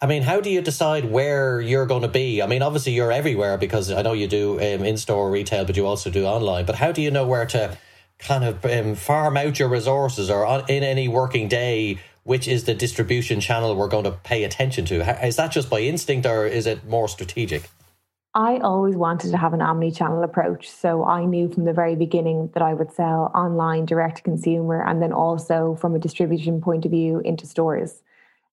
I 0.03 0.07
mean 0.07 0.23
how 0.23 0.41
do 0.41 0.51
you 0.51 0.63
decide 0.63 1.05
where 1.13 1.61
you're 1.61 1.87
going 1.87 2.03
to 2.03 2.09
be? 2.09 2.43
I 2.43 2.47
mean 2.49 2.63
obviously 2.63 2.93
you're 2.93 3.13
everywhere 3.13 3.57
because 3.57 3.93
i 3.93 4.03
know 4.03 4.15
you 4.15 4.27
do 4.27 4.55
um, 4.55 4.85
in-store 4.85 5.31
retail 5.31 5.65
but 5.65 5.77
you 5.77 5.87
also 5.87 6.11
do 6.11 6.25
online. 6.25 6.65
But 6.65 6.75
how 6.75 6.91
do 6.91 7.01
you 7.03 7.13
know 7.13 7.27
where 7.27 7.47
to 7.47 7.79
kind 8.19 8.45
of 8.45 8.65
um, 8.67 8.95
farm 8.97 9.37
out 9.37 9.59
your 9.59 9.69
resources 9.69 10.29
or 10.29 10.45
on, 10.45 10.65
in 10.69 10.83
any 10.83 11.09
working 11.09 11.49
day 11.49 11.99
which 12.25 12.47
is 12.47 12.65
the 12.65 12.75
distribution 12.75 13.41
channel 13.41 13.75
we're 13.75 13.89
going 13.89 14.05
to 14.05 14.13
pay 14.13 14.45
attention 14.45 14.85
to? 14.87 15.27
Is 15.27 15.37
that 15.37 15.53
just 15.53 15.71
by 15.71 15.81
instinct 15.81 16.27
or 16.27 16.47
is 16.47 16.67
it 16.67 16.87
more 16.87 17.09
strategic? 17.09 17.69
I 18.35 18.59
always 18.59 18.95
wanted 18.95 19.33
to 19.33 19.37
have 19.37 19.55
an 19.55 19.61
omni 19.61 19.91
channel 19.91 20.23
approach. 20.23 20.71
So 20.71 21.05
I 21.05 21.25
knew 21.25 21.49
from 21.53 21.65
the 21.65 21.73
very 21.73 21.97
beginning 21.97 22.51
that 22.55 22.63
I 22.63 22.75
would 22.75 22.93
sell 22.93 23.33
online, 23.35 23.87
direct 23.87 24.19
to 24.19 24.23
consumer, 24.23 24.85
and 24.85 25.03
then 25.03 25.13
also 25.13 25.77
from 25.81 25.97
a 25.97 25.99
distribution 25.99 26.61
point 26.61 26.85
of 26.85 26.93
view 26.93 27.21
into 27.25 27.47
stores. 27.47 28.03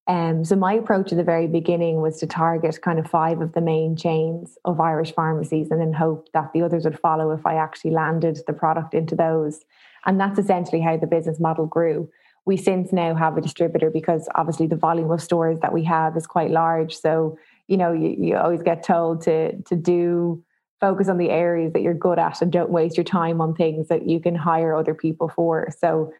Um, 0.08 0.44
so 0.44 0.56
my 0.56 0.72
approach 0.72 1.12
at 1.12 1.18
the 1.18 1.22
very 1.22 1.46
beginning 1.46 2.00
was 2.00 2.18
to 2.18 2.26
target 2.26 2.80
kind 2.82 2.98
of 2.98 3.08
five 3.08 3.40
of 3.40 3.52
the 3.52 3.60
main 3.60 3.94
chains 3.94 4.56
of 4.64 4.80
Irish 4.80 5.12
pharmacies 5.12 5.70
and 5.70 5.80
then 5.80 5.92
hope 5.92 6.28
that 6.32 6.52
the 6.52 6.62
others 6.62 6.84
would 6.84 6.98
follow 6.98 7.30
if 7.30 7.46
I 7.46 7.54
actually 7.54 7.90
landed 7.90 8.40
the 8.46 8.54
product 8.54 8.94
into 8.94 9.14
those. 9.14 9.60
And 10.06 10.18
that's 10.18 10.38
essentially 10.38 10.80
how 10.80 10.96
the 10.96 11.06
business 11.06 11.38
model 11.38 11.66
grew 11.66 12.10
we 12.48 12.56
since 12.56 12.94
now 12.94 13.14
have 13.14 13.36
a 13.36 13.42
distributor 13.42 13.90
because 13.90 14.26
obviously 14.34 14.66
the 14.66 14.74
volume 14.88 15.10
of 15.10 15.20
stores 15.20 15.58
that 15.60 15.74
we 15.74 15.84
have 15.84 16.16
is 16.16 16.26
quite 16.26 16.50
large. 16.50 16.96
So, 16.96 17.38
you 17.66 17.76
know, 17.76 17.92
you, 17.92 18.16
you 18.18 18.36
always 18.38 18.62
get 18.62 18.82
told 18.82 19.20
to 19.26 19.60
to 19.70 19.76
do 19.76 20.42
focus 20.80 21.08
on 21.08 21.18
the 21.18 21.28
areas 21.28 21.74
that 21.74 21.82
you're 21.82 22.02
good 22.06 22.18
at 22.18 22.40
and 22.40 22.50
don't 22.50 22.70
waste 22.70 22.96
your 22.96 23.04
time 23.04 23.42
on 23.42 23.54
things 23.54 23.88
that 23.88 24.08
you 24.08 24.18
can 24.18 24.34
hire 24.34 24.74
other 24.74 24.94
people 24.94 25.28
for. 25.28 25.68
So 25.78 26.10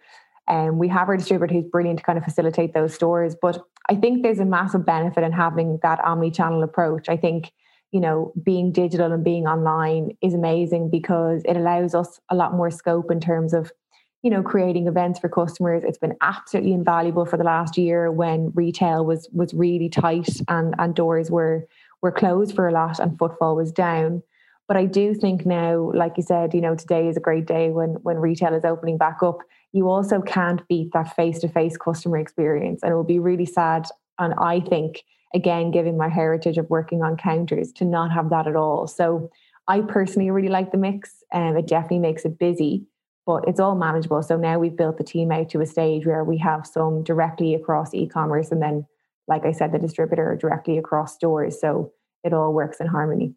um, 0.48 0.76
we 0.78 0.88
have 0.88 1.08
our 1.08 1.16
distributor 1.16 1.54
who's 1.54 1.70
brilliant 1.70 2.00
to 2.00 2.04
kind 2.04 2.18
of 2.18 2.24
facilitate 2.24 2.74
those 2.74 2.92
stores. 2.92 3.34
But 3.40 3.62
I 3.88 3.94
think 3.94 4.22
there's 4.22 4.40
a 4.40 4.44
massive 4.44 4.84
benefit 4.84 5.24
in 5.24 5.32
having 5.32 5.78
that 5.82 6.04
omni-channel 6.04 6.62
approach. 6.62 7.08
I 7.08 7.16
think, 7.16 7.52
you 7.90 8.00
know, 8.00 8.32
being 8.42 8.72
digital 8.72 9.12
and 9.12 9.24
being 9.24 9.46
online 9.46 10.10
is 10.20 10.34
amazing 10.34 10.90
because 10.90 11.40
it 11.46 11.56
allows 11.56 11.94
us 11.94 12.20
a 12.28 12.34
lot 12.34 12.52
more 12.52 12.70
scope 12.70 13.10
in 13.10 13.20
terms 13.20 13.54
of 13.54 13.72
you 14.22 14.30
know 14.30 14.42
creating 14.42 14.86
events 14.86 15.18
for 15.18 15.28
customers. 15.28 15.84
It's 15.84 15.98
been 15.98 16.16
absolutely 16.20 16.72
invaluable 16.72 17.24
for 17.24 17.36
the 17.36 17.44
last 17.44 17.76
year 17.76 18.10
when 18.10 18.52
retail 18.54 19.04
was 19.04 19.28
was 19.32 19.54
really 19.54 19.88
tight 19.88 20.40
and 20.48 20.74
and 20.78 20.94
doors 20.94 21.30
were 21.30 21.66
were 22.02 22.12
closed 22.12 22.54
for 22.54 22.68
a 22.68 22.72
lot 22.72 22.98
and 22.98 23.18
footfall 23.18 23.56
was 23.56 23.72
down. 23.72 24.22
But 24.66 24.76
i 24.76 24.84
do 24.84 25.14
think 25.14 25.46
now 25.46 25.90
like 25.94 26.14
you 26.16 26.22
said 26.22 26.52
you 26.52 26.60
know 26.60 26.74
today 26.74 27.08
is 27.08 27.16
a 27.16 27.20
great 27.20 27.46
day 27.46 27.70
when 27.70 27.90
when 28.02 28.18
retail 28.18 28.54
is 28.54 28.64
opening 28.64 28.98
back 28.98 29.22
up. 29.22 29.38
You 29.72 29.88
also 29.90 30.22
can't 30.22 30.66
beat 30.68 30.92
that 30.94 31.14
face 31.14 31.38
to 31.40 31.48
face 31.48 31.76
customer 31.76 32.18
experience 32.18 32.82
and 32.82 32.92
it 32.92 32.94
will 32.94 33.04
be 33.04 33.18
really 33.18 33.46
sad 33.46 33.86
and 34.18 34.34
i 34.38 34.60
think 34.60 35.04
again 35.34 35.70
given 35.70 35.96
my 35.96 36.08
heritage 36.08 36.58
of 36.58 36.68
working 36.70 37.02
on 37.02 37.16
counters 37.16 37.72
to 37.72 37.84
not 37.84 38.10
have 38.10 38.30
that 38.30 38.46
at 38.46 38.56
all. 38.56 38.86
So 38.86 39.30
I 39.66 39.82
personally 39.82 40.30
really 40.30 40.48
like 40.48 40.72
the 40.72 40.78
mix 40.78 41.22
and 41.32 41.50
um, 41.50 41.56
it 41.58 41.66
definitely 41.66 41.98
makes 41.98 42.24
it 42.24 42.38
busy, 42.38 42.86
but 43.28 43.46
it's 43.46 43.60
all 43.60 43.74
manageable. 43.74 44.22
So 44.22 44.38
now 44.38 44.58
we've 44.58 44.74
built 44.74 44.96
the 44.96 45.04
team 45.04 45.30
out 45.30 45.50
to 45.50 45.60
a 45.60 45.66
stage 45.66 46.06
where 46.06 46.24
we 46.24 46.38
have 46.38 46.66
some 46.66 47.02
directly 47.02 47.54
across 47.54 47.92
e-commerce 47.92 48.50
and 48.50 48.62
then, 48.62 48.86
like 49.26 49.44
I 49.44 49.52
said, 49.52 49.70
the 49.70 49.78
distributor 49.78 50.34
directly 50.40 50.78
across 50.78 51.14
stores. 51.14 51.60
So 51.60 51.92
it 52.24 52.32
all 52.32 52.54
works 52.54 52.80
in 52.80 52.86
harmony. 52.86 53.34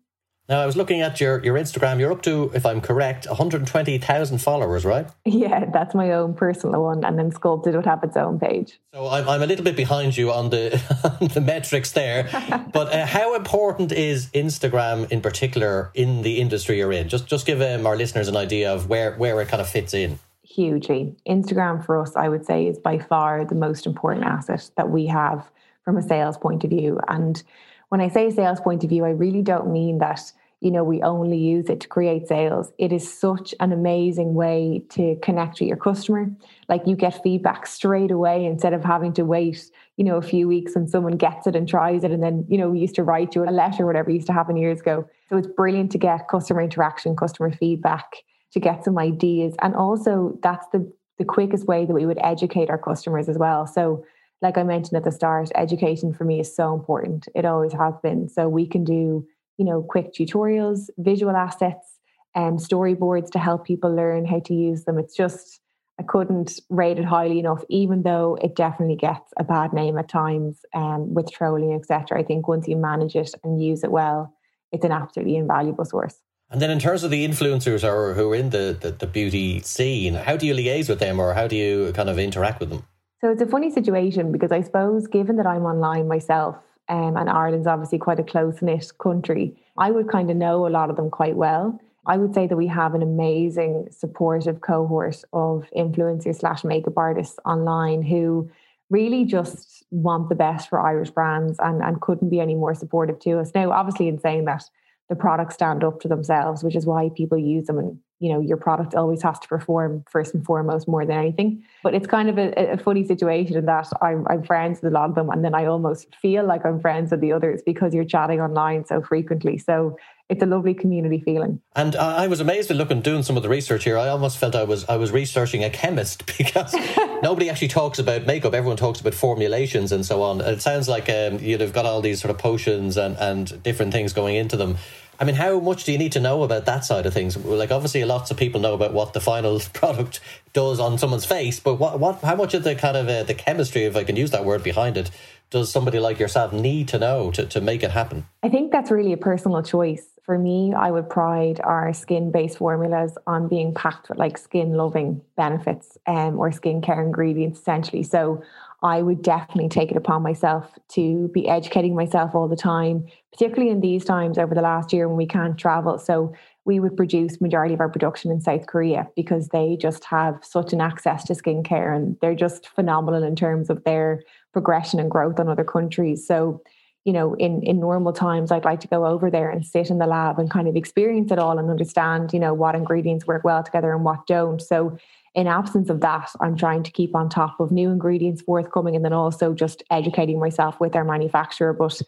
Now, 0.52 0.60
I 0.60 0.66
was 0.66 0.76
looking 0.76 1.00
at 1.00 1.22
your, 1.22 1.42
your 1.46 1.56
Instagram. 1.56 1.98
You're 1.98 2.12
up 2.12 2.24
to, 2.24 2.52
if 2.54 2.66
I'm 2.66 2.82
correct, 2.82 3.26
120,000 3.26 4.38
followers, 4.40 4.84
right? 4.84 5.08
Yeah, 5.24 5.64
that's 5.72 5.96
my 5.96 6.12
own 6.12 6.34
personal 6.34 6.84
one. 6.84 7.06
And 7.06 7.18
then 7.18 7.32
Sculpted 7.32 7.74
would 7.74 7.86
have 7.86 8.04
its 8.04 8.18
own 8.18 8.38
page. 8.38 8.78
So 8.94 9.08
I'm, 9.08 9.30
I'm 9.30 9.42
a 9.42 9.46
little 9.46 9.64
bit 9.64 9.78
behind 9.78 10.18
you 10.18 10.30
on 10.30 10.50
the, 10.50 10.74
on 11.22 11.30
the 11.30 11.40
metrics 11.40 11.94
there. 11.94 12.24
but 12.74 12.94
uh, 12.94 13.06
how 13.06 13.34
important 13.36 13.94
is 13.94 14.28
Instagram 14.32 15.10
in 15.10 15.22
particular 15.22 15.90
in 15.94 16.22
the 16.22 16.42
industry 16.42 16.80
you're 16.80 16.92
in? 16.92 17.08
Just, 17.08 17.28
just 17.28 17.46
give 17.46 17.62
um, 17.62 17.88
our 17.88 17.96
listeners 17.96 18.28
an 18.28 18.36
idea 18.36 18.74
of 18.74 18.90
where, 18.90 19.16
where 19.16 19.40
it 19.40 19.48
kind 19.48 19.62
of 19.62 19.70
fits 19.70 19.94
in. 19.94 20.20
Hugely. 20.44 21.16
Instagram 21.26 21.86
for 21.86 21.98
us, 21.98 22.18
I 22.18 22.28
would 22.28 22.46
say, 22.46 22.68
is 22.68 22.78
by 22.78 23.00
far 23.00 23.46
the 23.46 23.56
most 23.56 23.86
important 23.86 24.26
asset 24.26 24.70
that 24.76 24.90
we 24.90 25.06
have 25.06 25.50
from 25.86 25.96
a 25.96 26.02
sales 26.02 26.38
point 26.38 26.66
of 26.66 26.72
view. 26.72 27.00
And 27.08 27.42
when 27.88 28.02
I 28.02 28.10
say 28.10 28.30
sales 28.32 28.60
point 28.60 28.84
of 28.84 28.90
view, 28.90 29.06
I 29.06 29.12
really 29.12 29.44
don't 29.44 29.72
mean 29.72 30.00
that 30.00 30.34
you 30.62 30.70
know, 30.70 30.84
we 30.84 31.02
only 31.02 31.38
use 31.38 31.70
it 31.70 31.80
to 31.82 31.88
create 31.88 32.28
sales. 32.28 32.72
It 32.78 32.94
is 32.94 33.12
such 33.12 33.56
an 33.60 33.72
amazing 33.72 34.36
way 34.36 34.84
to 34.90 35.18
connect 35.24 35.60
with 35.60 35.68
your 35.68 35.78
customer. 35.78 36.30
Like 36.70 36.84
you 36.86 36.96
get 36.96 37.22
feedback 37.24 37.66
straight 37.66 38.12
away 38.12 38.46
instead 38.46 38.74
of 38.74 38.84
having 38.84 39.12
to 39.14 39.26
wait, 39.26 39.72
you 39.98 40.06
know, 40.06 40.18
a 40.18 40.22
few 40.22 40.48
weeks 40.48 40.76
and 40.76 40.88
someone 40.88 41.18
gets 41.18 41.48
it 41.48 41.56
and 41.56 41.68
tries 41.68 42.04
it. 42.04 42.12
And 42.12 42.22
then, 42.22 42.46
you 42.48 42.60
know, 42.60 42.70
we 42.70 42.80
used 42.80 42.96
to 42.96 43.04
write 43.04 43.34
you 43.34 43.44
a 43.44 43.50
letter, 43.50 43.88
whatever 43.88 44.12
used 44.12 44.28
to 44.28 44.34
happen 44.34 44.56
years 44.56 44.82
ago. 44.82 45.10
So 45.30 45.38
it's 45.38 45.48
brilliant 45.48 45.92
to 45.94 45.98
get 45.98 46.28
customer 46.28 46.62
interaction, 46.62 47.16
customer 47.16 47.52
feedback, 47.52 48.18
to 48.52 48.60
get 48.60 48.86
some 48.86 49.00
ideas. 49.00 49.56
And 49.62 49.76
also 49.76 50.38
that's 50.44 50.68
the 50.72 50.92
the 51.18 51.26
quickest 51.26 51.68
way 51.68 51.86
that 51.86 51.94
we 51.94 52.06
would 52.06 52.18
educate 52.24 52.70
our 52.72 52.80
customers 52.80 53.30
as 53.30 53.38
well. 53.38 53.68
So 53.68 54.04
like 54.42 54.58
I 54.58 54.64
mentioned 54.64 54.98
at 54.98 55.04
the 55.04 55.12
start, 55.12 55.52
education 55.54 56.14
for 56.14 56.24
me 56.24 56.40
is 56.40 56.56
so 56.56 56.74
important. 56.74 57.28
It 57.36 57.46
always 57.46 57.74
has 57.74 57.94
been. 58.02 58.28
So 58.28 58.50
we 58.50 58.66
can 58.66 58.84
do 58.84 59.28
you 59.62 59.66
know, 59.66 59.84
quick 59.84 60.12
tutorials, 60.12 60.90
visual 60.98 61.36
assets, 61.36 62.00
and 62.34 62.54
um, 62.54 62.58
storyboards 62.58 63.30
to 63.30 63.38
help 63.38 63.64
people 63.64 63.96
learn 63.96 64.26
how 64.26 64.40
to 64.40 64.56
use 64.56 64.86
them. 64.86 64.98
It's 64.98 65.16
just, 65.16 65.60
I 66.00 66.04
couldn't 66.04 66.60
rate 66.72 66.98
it 66.98 67.06
highly 67.06 67.38
enough, 67.38 67.64
even 67.70 68.02
though 68.02 68.40
it 68.42 68.56
definitely 68.56 68.96
gets 68.96 69.32
a 69.38 69.44
bad 69.44 69.72
name 69.72 70.00
at 70.00 70.10
times 70.10 70.66
um, 70.74 71.14
with 71.14 71.32
trolling, 71.32 71.76
etc. 71.76 72.20
I 72.20 72.24
think 72.24 72.48
once 72.48 72.68
you 72.68 72.76
manage 72.76 73.16
it 73.16 73.36
and 73.44 73.64
use 73.64 73.84
it 73.84 73.92
well, 73.92 74.34
it's 74.72 74.84
an 74.84 74.92
absolutely 74.92 75.36
invaluable 75.36 75.86
source. 75.86 76.16
And 76.50 76.60
then 76.60 76.72
in 76.72 76.80
terms 76.80 77.04
of 77.04 77.12
the 77.12 77.24
influencers 77.24 77.84
or 77.84 78.16
who 78.16 78.32
are 78.32 78.36
in 78.36 78.50
the, 78.50 78.76
the, 78.82 78.90
the 78.90 79.06
beauty 79.06 79.60
scene, 79.60 80.16
how 80.16 80.38
do 80.38 80.48
you 80.48 80.56
liaise 80.56 80.90
with 80.90 80.98
them 80.98 81.20
or 81.20 81.36
how 81.36 81.48
do 81.48 81.56
you 81.56 81.92
kind 81.94 82.10
of 82.10 82.18
interact 82.18 82.62
with 82.62 82.72
them? 82.72 82.84
So 83.20 83.30
it's 83.30 83.44
a 83.44 83.46
funny 83.46 83.70
situation 83.70 84.32
because 84.32 84.52
I 84.52 84.62
suppose, 84.62 85.06
given 85.06 85.36
that 85.36 85.46
I'm 85.46 85.66
online 85.66 86.08
myself, 86.08 86.56
um, 86.92 87.16
and 87.16 87.30
Ireland's 87.30 87.68
obviously 87.68 87.98
quite 87.98 88.20
a 88.20 88.24
close 88.24 88.62
knit 88.62 88.92
country. 89.00 89.56
I 89.78 89.92
would 89.92 90.10
kind 90.10 90.30
of 90.30 90.36
know 90.36 90.68
a 90.68 90.70
lot 90.70 90.90
of 90.90 90.98
them 90.98 91.10
quite 91.10 91.38
well. 91.38 91.80
I 92.06 92.18
would 92.18 92.34
say 92.34 92.48
that 92.48 92.58
we 92.58 92.68
have 92.68 92.94
an 92.94 93.02
amazing 93.02 93.88
supportive 93.92 94.60
cohort 94.60 95.24
of 95.32 95.66
influencers 95.76 96.40
slash 96.40 96.66
makeup 96.66 96.98
artists 96.98 97.40
online 97.46 98.02
who 98.02 98.52
really 98.90 99.24
just 99.24 99.86
want 99.92 100.28
the 100.28 100.36
best 100.36 100.68
for 100.68 100.82
Irish 100.82 101.12
brands 101.12 101.58
and, 101.60 101.82
and 101.82 102.02
couldn't 102.02 102.30
be 102.30 102.42
any 102.42 102.56
more 102.56 102.76
supportive 102.76 103.20
to 103.20 103.40
us. 103.40 103.52
Now, 103.56 103.72
obviously, 103.72 104.10
in 104.10 104.20
saying 104.20 104.46
that, 104.46 104.64
the 105.08 105.16
products 105.16 105.54
stand 105.54 105.84
up 105.84 106.02
to 106.02 106.08
themselves, 106.10 106.64
which 106.64 106.76
is 106.76 106.86
why 106.86 107.10
people 107.16 107.38
use 107.38 107.68
them. 107.68 107.78
And 107.78 108.00
you 108.22 108.32
know, 108.32 108.40
your 108.40 108.56
product 108.56 108.94
always 108.94 109.24
has 109.24 109.40
to 109.40 109.48
perform 109.48 110.06
first 110.08 110.36
and 110.36 110.46
foremost 110.46 110.88
more 110.88 111.04
than 111.06 111.18
anything. 111.18 111.64
But 111.82 111.96
it's 111.96 112.06
kind 112.06 112.30
of 112.30 112.38
a, 112.38 112.74
a 112.74 112.78
funny 112.78 113.04
situation 113.04 113.58
in 113.58 113.66
that 113.66 113.90
I'm, 114.00 114.28
I'm 114.30 114.44
friends 114.44 114.80
with 114.82 114.94
a 114.94 114.94
lot 114.94 115.10
of 115.10 115.16
them, 115.16 115.32
and 115.32 115.44
then 115.44 115.56
I 115.56 115.66
almost 115.66 116.16
feel 116.16 116.46
like 116.46 116.64
I'm 116.64 116.80
friends 116.80 117.10
with 117.10 117.20
the 117.20 117.34
others 117.34 117.64
because 117.66 117.96
you're 117.96 118.06
chatting 118.06 118.40
online 118.40 118.86
so 118.86 119.02
frequently. 119.02 119.58
So 119.58 119.98
it's 120.30 120.44
a 120.44 120.46
lovely 120.46 120.76
community 120.76 121.20
feeling. 121.20 121.60
And 121.76 121.96
I 121.96 122.28
was 122.28 122.40
amazed 122.40 122.70
at 122.70 122.78
looking 122.78 123.02
doing 123.02 123.24
some 123.24 123.38
of 123.38 123.44
the 123.44 123.50
research 123.50 123.84
here. 123.84 123.98
I 123.98 124.08
almost 124.08 124.38
felt 124.38 124.56
I 124.56 124.64
was 124.64 124.88
I 124.88 124.98
was 124.98 125.12
researching 125.12 125.64
a 125.64 125.70
chemist 125.72 126.26
because 126.38 126.74
nobody 127.24 127.50
actually 127.50 127.70
talks 127.70 127.98
about 127.98 128.28
makeup. 128.28 128.54
Everyone 128.54 128.78
talks 128.78 129.02
about 129.02 129.16
formulations 129.16 129.92
and 129.92 130.06
so 130.06 130.22
on. 130.22 130.42
It 130.42 130.62
sounds 130.62 130.88
like 130.88 131.10
um, 131.10 131.40
you've 131.40 131.74
got 131.74 131.86
all 131.86 132.02
these 132.02 132.22
sort 132.22 132.30
of 132.30 132.38
potions 132.38 132.98
and 132.98 133.18
and 133.18 133.62
different 133.64 133.92
things 133.92 134.14
going 134.14 134.36
into 134.36 134.58
them. 134.58 134.78
I 135.20 135.24
mean, 135.24 135.36
how 135.36 135.60
much 135.60 135.84
do 135.84 135.92
you 135.92 135.98
need 135.98 136.14
to 136.14 136.20
know 136.20 136.42
about 136.44 136.66
that 136.66 136.84
side 136.84 137.06
of 137.06 137.14
things? 137.14 137.38
Like, 137.38 137.72
obviously, 137.72 138.04
lots 138.04 138.32
of 138.32 138.38
people 138.38 138.60
know 138.60 138.74
about 138.74 138.94
what 138.94 139.14
the 139.14 139.20
final 139.20 139.60
product 139.74 140.20
does 140.54 140.80
on 140.80 140.98
someone's 140.98 141.26
face, 141.26 141.60
but 141.60 141.76
what, 141.76 142.00
what, 142.00 142.22
how 142.22 142.36
much 142.36 142.54
of 142.54 142.64
the 142.64 142.76
kind 142.76 142.98
of 142.98 143.08
uh, 143.08 143.24
the 143.24 143.34
chemistry, 143.34 143.84
if 143.84 143.96
I 143.96 144.04
can 144.04 144.16
use 144.16 144.32
that 144.32 144.46
word 144.46 144.64
behind 144.64 144.98
it, 144.98 145.12
does 145.52 145.72
somebody 145.72 146.00
like 146.00 146.18
yourself 146.18 146.54
need 146.54 146.88
to 146.88 146.98
know 146.98 147.30
to, 147.32 147.46
to 147.46 147.62
make 147.62 147.84
it 147.84 147.92
happen? 147.92 148.26
I 148.42 148.50
think 148.50 148.72
that's 148.72 148.90
really 148.90 149.14
a 149.14 149.18
personal 149.18 149.62
choice. 149.62 150.08
For 150.24 150.38
me, 150.38 150.74
I 150.74 150.92
would 150.92 151.10
pride 151.10 151.60
our 151.64 151.94
skin 151.94 152.32
based 152.32 152.58
formulas 152.58 153.18
on 153.28 153.48
being 153.48 153.74
packed 153.74 154.10
with 154.10 154.18
like 154.18 154.38
skin 154.38 154.74
loving 154.74 155.22
benefits 155.36 155.98
um, 156.08 156.40
or 156.40 156.52
skincare 156.52 157.04
ingredients, 157.04 157.60
essentially. 157.60 158.04
So 158.04 158.44
I 158.84 159.04
would 159.04 159.22
definitely 159.22 159.70
take 159.70 159.92
it 159.92 159.98
upon 159.98 160.24
myself 160.24 160.68
to 160.90 161.30
be 161.34 161.48
educating 161.48 161.96
myself 161.96 162.34
all 162.34 162.48
the 162.48 162.56
time, 162.56 163.06
particularly 163.32 163.70
in 163.70 163.80
these 163.80 164.04
times 164.04 164.40
over 164.40 164.56
the 164.56 164.62
last 164.62 164.92
year 164.92 165.08
when 165.08 165.18
we 165.18 165.28
can't 165.28 165.58
travel. 165.58 166.00
So 166.00 166.34
we 166.66 166.80
would 166.80 166.98
produce 166.98 167.42
majority 167.42 167.74
of 167.74 167.80
our 167.80 167.90
production 167.90 168.32
in 168.32 168.42
South 168.42 168.66
Korea 168.66 169.08
because 169.16 169.50
they 169.50 169.78
just 169.80 170.04
have 170.06 170.40
such 170.44 170.74
an 170.74 170.82
access 170.82 171.24
to 171.26 171.34
skincare 171.34 171.96
and 171.96 172.18
they're 172.22 172.36
just 172.36 172.70
phenomenal 172.70 173.24
in 173.24 173.36
terms 173.36 173.70
of 173.70 173.84
their 173.84 174.24
progression 174.52 175.00
and 175.00 175.12
growth 175.12 175.40
on 175.40 175.48
other 175.48 175.64
countries. 175.64 176.26
So, 176.26 176.62
you 177.06 177.14
know, 177.14 177.36
in 177.36 177.64
in 177.64 177.80
normal 177.80 178.14
times, 178.14 178.52
I'd 178.52 178.66
like 178.66 178.80
to 178.82 178.88
go 178.88 179.06
over 179.06 179.32
there 179.32 179.50
and 179.50 179.66
sit 179.66 179.90
in 179.90 179.98
the 179.98 180.06
lab 180.06 180.38
and 180.38 180.52
kind 180.52 180.68
of 180.68 180.76
experience 180.76 181.32
it 181.32 181.40
all 181.40 181.58
and 181.58 181.70
understand, 181.70 182.32
you 182.32 182.40
know, 182.40 182.54
what 182.54 182.76
ingredients 182.76 183.26
work 183.26 183.44
well 183.44 183.64
together 183.64 183.92
and 183.92 184.04
what 184.04 184.28
don't. 184.28 184.62
So 184.62 184.98
in 185.34 185.48
absence 185.48 185.90
of 185.90 186.02
that, 186.02 186.30
I'm 186.42 186.58
trying 186.58 186.84
to 186.84 186.92
keep 186.92 187.16
on 187.16 187.30
top 187.30 187.60
of 187.60 187.72
new 187.72 187.90
ingredients 187.90 188.42
forthcoming 188.42 188.96
and 188.96 189.06
then 189.06 189.14
also 189.14 189.54
just 189.54 189.84
educating 189.90 190.40
myself 190.40 190.80
with 190.80 190.96
our 190.96 191.06
manufacturer. 191.06 191.74
But 191.74 192.02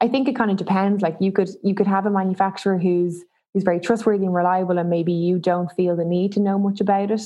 I 0.00 0.08
think 0.08 0.28
it 0.28 0.36
kind 0.36 0.50
of 0.50 0.56
depends. 0.56 1.02
Like 1.02 1.16
you 1.20 1.32
could 1.32 1.50
you 1.62 1.74
could 1.74 1.86
have 1.86 2.06
a 2.06 2.10
manufacturer 2.10 2.78
who's 2.78 3.24
who's 3.52 3.62
very 3.62 3.80
trustworthy 3.80 4.24
and 4.24 4.34
reliable, 4.34 4.78
and 4.78 4.90
maybe 4.90 5.12
you 5.12 5.38
don't 5.38 5.70
feel 5.72 5.96
the 5.96 6.04
need 6.04 6.32
to 6.32 6.40
know 6.40 6.58
much 6.58 6.80
about 6.80 7.10
it. 7.10 7.22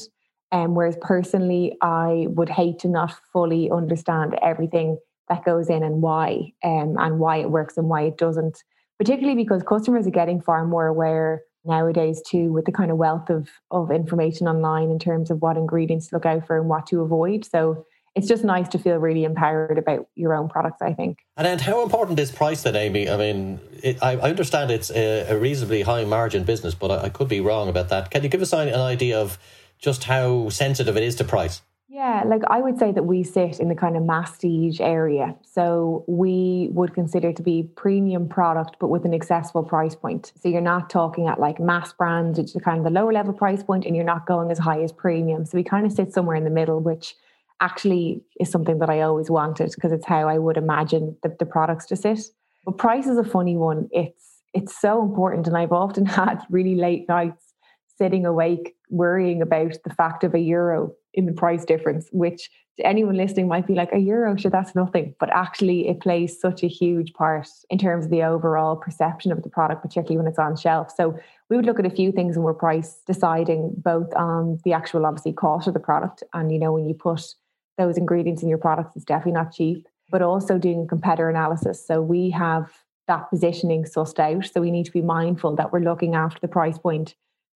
And 0.52 0.66
um, 0.66 0.74
whereas 0.74 0.96
personally, 1.00 1.76
I 1.80 2.26
would 2.30 2.48
hate 2.48 2.80
to 2.80 2.88
not 2.88 3.14
fully 3.32 3.70
understand 3.70 4.36
everything 4.42 4.98
that 5.28 5.44
goes 5.44 5.70
in 5.70 5.84
and 5.84 6.02
why, 6.02 6.52
um, 6.64 6.96
and 6.98 7.20
why 7.20 7.36
it 7.36 7.52
works 7.52 7.76
and 7.76 7.88
why 7.88 8.02
it 8.02 8.18
doesn't. 8.18 8.64
Particularly 8.98 9.40
because 9.40 9.62
customers 9.62 10.08
are 10.08 10.10
getting 10.10 10.40
far 10.40 10.66
more 10.66 10.88
aware 10.88 11.44
nowadays 11.64 12.22
too 12.26 12.52
with 12.52 12.64
the 12.64 12.72
kind 12.72 12.90
of 12.90 12.96
wealth 12.96 13.30
of 13.30 13.48
of 13.70 13.90
information 13.90 14.48
online 14.48 14.90
in 14.90 14.98
terms 14.98 15.30
of 15.30 15.42
what 15.42 15.56
ingredients 15.56 16.08
to 16.08 16.16
look 16.16 16.26
out 16.26 16.46
for 16.46 16.56
and 16.58 16.68
what 16.68 16.86
to 16.86 17.00
avoid. 17.00 17.44
So 17.44 17.86
it's 18.16 18.26
just 18.26 18.42
nice 18.44 18.68
to 18.68 18.78
feel 18.78 18.96
really 18.96 19.24
empowered 19.24 19.78
about 19.78 20.06
your 20.16 20.34
own 20.34 20.48
products 20.48 20.82
i 20.82 20.92
think. 20.92 21.18
And 21.36 21.46
then 21.46 21.58
how 21.58 21.82
important 21.82 22.18
is 22.18 22.32
price 22.32 22.62
then 22.62 22.74
aimee? 22.74 23.08
I 23.08 23.16
mean 23.16 23.60
it, 23.82 24.02
I, 24.02 24.12
I, 24.12 24.30
understand 24.30 24.70
it's 24.70 24.90
a, 24.90 25.28
a, 25.30 25.38
reasonably 25.38 25.82
high 25.82 26.04
margin 26.04 26.44
business 26.44 26.74
but 26.74 26.90
I, 26.90 27.04
I 27.04 27.08
could 27.08 27.28
be 27.28 27.40
wrong 27.40 27.68
about 27.68 27.88
that. 27.90 28.10
Can 28.10 28.22
you 28.22 28.28
give 28.28 28.42
us 28.42 28.52
an 28.52 28.74
idea 28.74 29.20
of 29.20 29.38
just 29.78 30.04
how 30.04 30.48
sensitive 30.48 30.96
it 30.96 31.02
is 31.02 31.14
to 31.16 31.24
price 31.24 31.62
yeah, 31.92 32.22
like 32.24 32.42
I 32.48 32.60
would 32.60 32.78
say 32.78 32.92
that 32.92 33.02
we 33.02 33.24
sit 33.24 33.58
in 33.58 33.68
the 33.68 33.74
kind 33.74 33.96
of 33.96 34.04
masstige 34.04 34.80
area. 34.80 35.34
So 35.42 36.04
we 36.06 36.68
would 36.70 36.94
consider 36.94 37.32
to 37.32 37.42
be 37.42 37.64
premium 37.74 38.28
product, 38.28 38.76
but 38.78 38.90
with 38.90 39.04
an 39.04 39.12
accessible 39.12 39.64
price 39.64 39.96
point. 39.96 40.32
So 40.40 40.48
you're 40.48 40.60
not 40.60 40.88
talking 40.88 41.26
at 41.26 41.40
like 41.40 41.58
mass 41.58 41.92
brands, 41.92 42.38
which 42.38 42.54
is 42.54 42.62
kind 42.62 42.78
of 42.78 42.84
the 42.84 42.90
lower 42.90 43.12
level 43.12 43.32
price 43.32 43.64
point, 43.64 43.86
and 43.86 43.96
you're 43.96 44.04
not 44.04 44.24
going 44.24 44.52
as 44.52 44.58
high 44.58 44.80
as 44.82 44.92
premium. 44.92 45.44
So 45.44 45.58
we 45.58 45.64
kind 45.64 45.84
of 45.84 45.90
sit 45.90 46.12
somewhere 46.12 46.36
in 46.36 46.44
the 46.44 46.50
middle, 46.50 46.78
which 46.78 47.16
actually 47.60 48.22
is 48.38 48.48
something 48.48 48.78
that 48.78 48.88
I 48.88 49.00
always 49.00 49.28
wanted 49.28 49.72
because 49.74 49.90
it's 49.90 50.06
how 50.06 50.28
I 50.28 50.38
would 50.38 50.56
imagine 50.56 51.16
the, 51.24 51.34
the 51.40 51.44
products 51.44 51.86
to 51.86 51.96
sit. 51.96 52.20
But 52.64 52.78
price 52.78 53.08
is 53.08 53.18
a 53.18 53.24
funny 53.24 53.56
one. 53.56 53.88
It's 53.90 54.42
it's 54.54 54.80
so 54.80 55.02
important, 55.02 55.48
and 55.48 55.56
I've 55.56 55.72
often 55.72 56.06
had 56.20 56.40
really 56.50 56.76
late 56.76 57.08
nights 57.08 57.52
sitting 57.98 58.24
awake 58.24 58.76
worrying 58.90 59.42
about 59.42 59.76
the 59.82 59.90
fact 59.90 60.22
of 60.22 60.34
a 60.34 60.38
euro 60.38 60.94
in 61.14 61.26
the 61.26 61.32
price 61.32 61.64
difference, 61.64 62.08
which 62.12 62.50
to 62.76 62.86
anyone 62.86 63.16
listening 63.16 63.48
might 63.48 63.66
be 63.66 63.74
like 63.74 63.92
a 63.92 63.98
euro, 63.98 64.36
sure, 64.36 64.50
that's 64.50 64.74
nothing. 64.74 65.14
But 65.20 65.30
actually, 65.30 65.88
it 65.88 66.00
plays 66.00 66.40
such 66.40 66.62
a 66.62 66.68
huge 66.68 67.12
part 67.12 67.48
in 67.68 67.78
terms 67.78 68.06
of 68.06 68.10
the 68.10 68.22
overall 68.22 68.76
perception 68.76 69.32
of 69.32 69.42
the 69.42 69.50
product, 69.50 69.82
particularly 69.82 70.16
when 70.16 70.26
it's 70.26 70.38
on 70.38 70.56
shelf. 70.56 70.92
So 70.96 71.18
we 71.48 71.56
would 71.56 71.66
look 71.66 71.78
at 71.78 71.86
a 71.86 71.90
few 71.90 72.12
things 72.12 72.36
when 72.36 72.44
we're 72.44 72.54
price 72.54 73.02
deciding, 73.06 73.74
both 73.76 74.14
on 74.14 74.60
the 74.64 74.72
actual, 74.72 75.04
obviously, 75.04 75.32
cost 75.32 75.66
of 75.66 75.74
the 75.74 75.80
product. 75.80 76.22
And, 76.32 76.50
you 76.52 76.58
know, 76.58 76.72
when 76.72 76.86
you 76.86 76.94
put 76.94 77.34
those 77.76 77.98
ingredients 77.98 78.42
in 78.42 78.48
your 78.48 78.58
products, 78.58 78.96
it's 78.96 79.04
definitely 79.04 79.32
not 79.32 79.52
cheap, 79.52 79.86
but 80.10 80.22
also 80.22 80.58
doing 80.58 80.86
competitor 80.86 81.28
analysis. 81.28 81.84
So 81.84 82.00
we 82.00 82.30
have 82.30 82.72
that 83.08 83.28
positioning 83.28 83.84
sussed 83.84 84.20
out. 84.20 84.46
So 84.46 84.60
we 84.60 84.70
need 84.70 84.86
to 84.86 84.92
be 84.92 85.02
mindful 85.02 85.56
that 85.56 85.72
we're 85.72 85.80
looking 85.80 86.14
after 86.14 86.38
the 86.40 86.48
price 86.48 86.78
point 86.78 87.14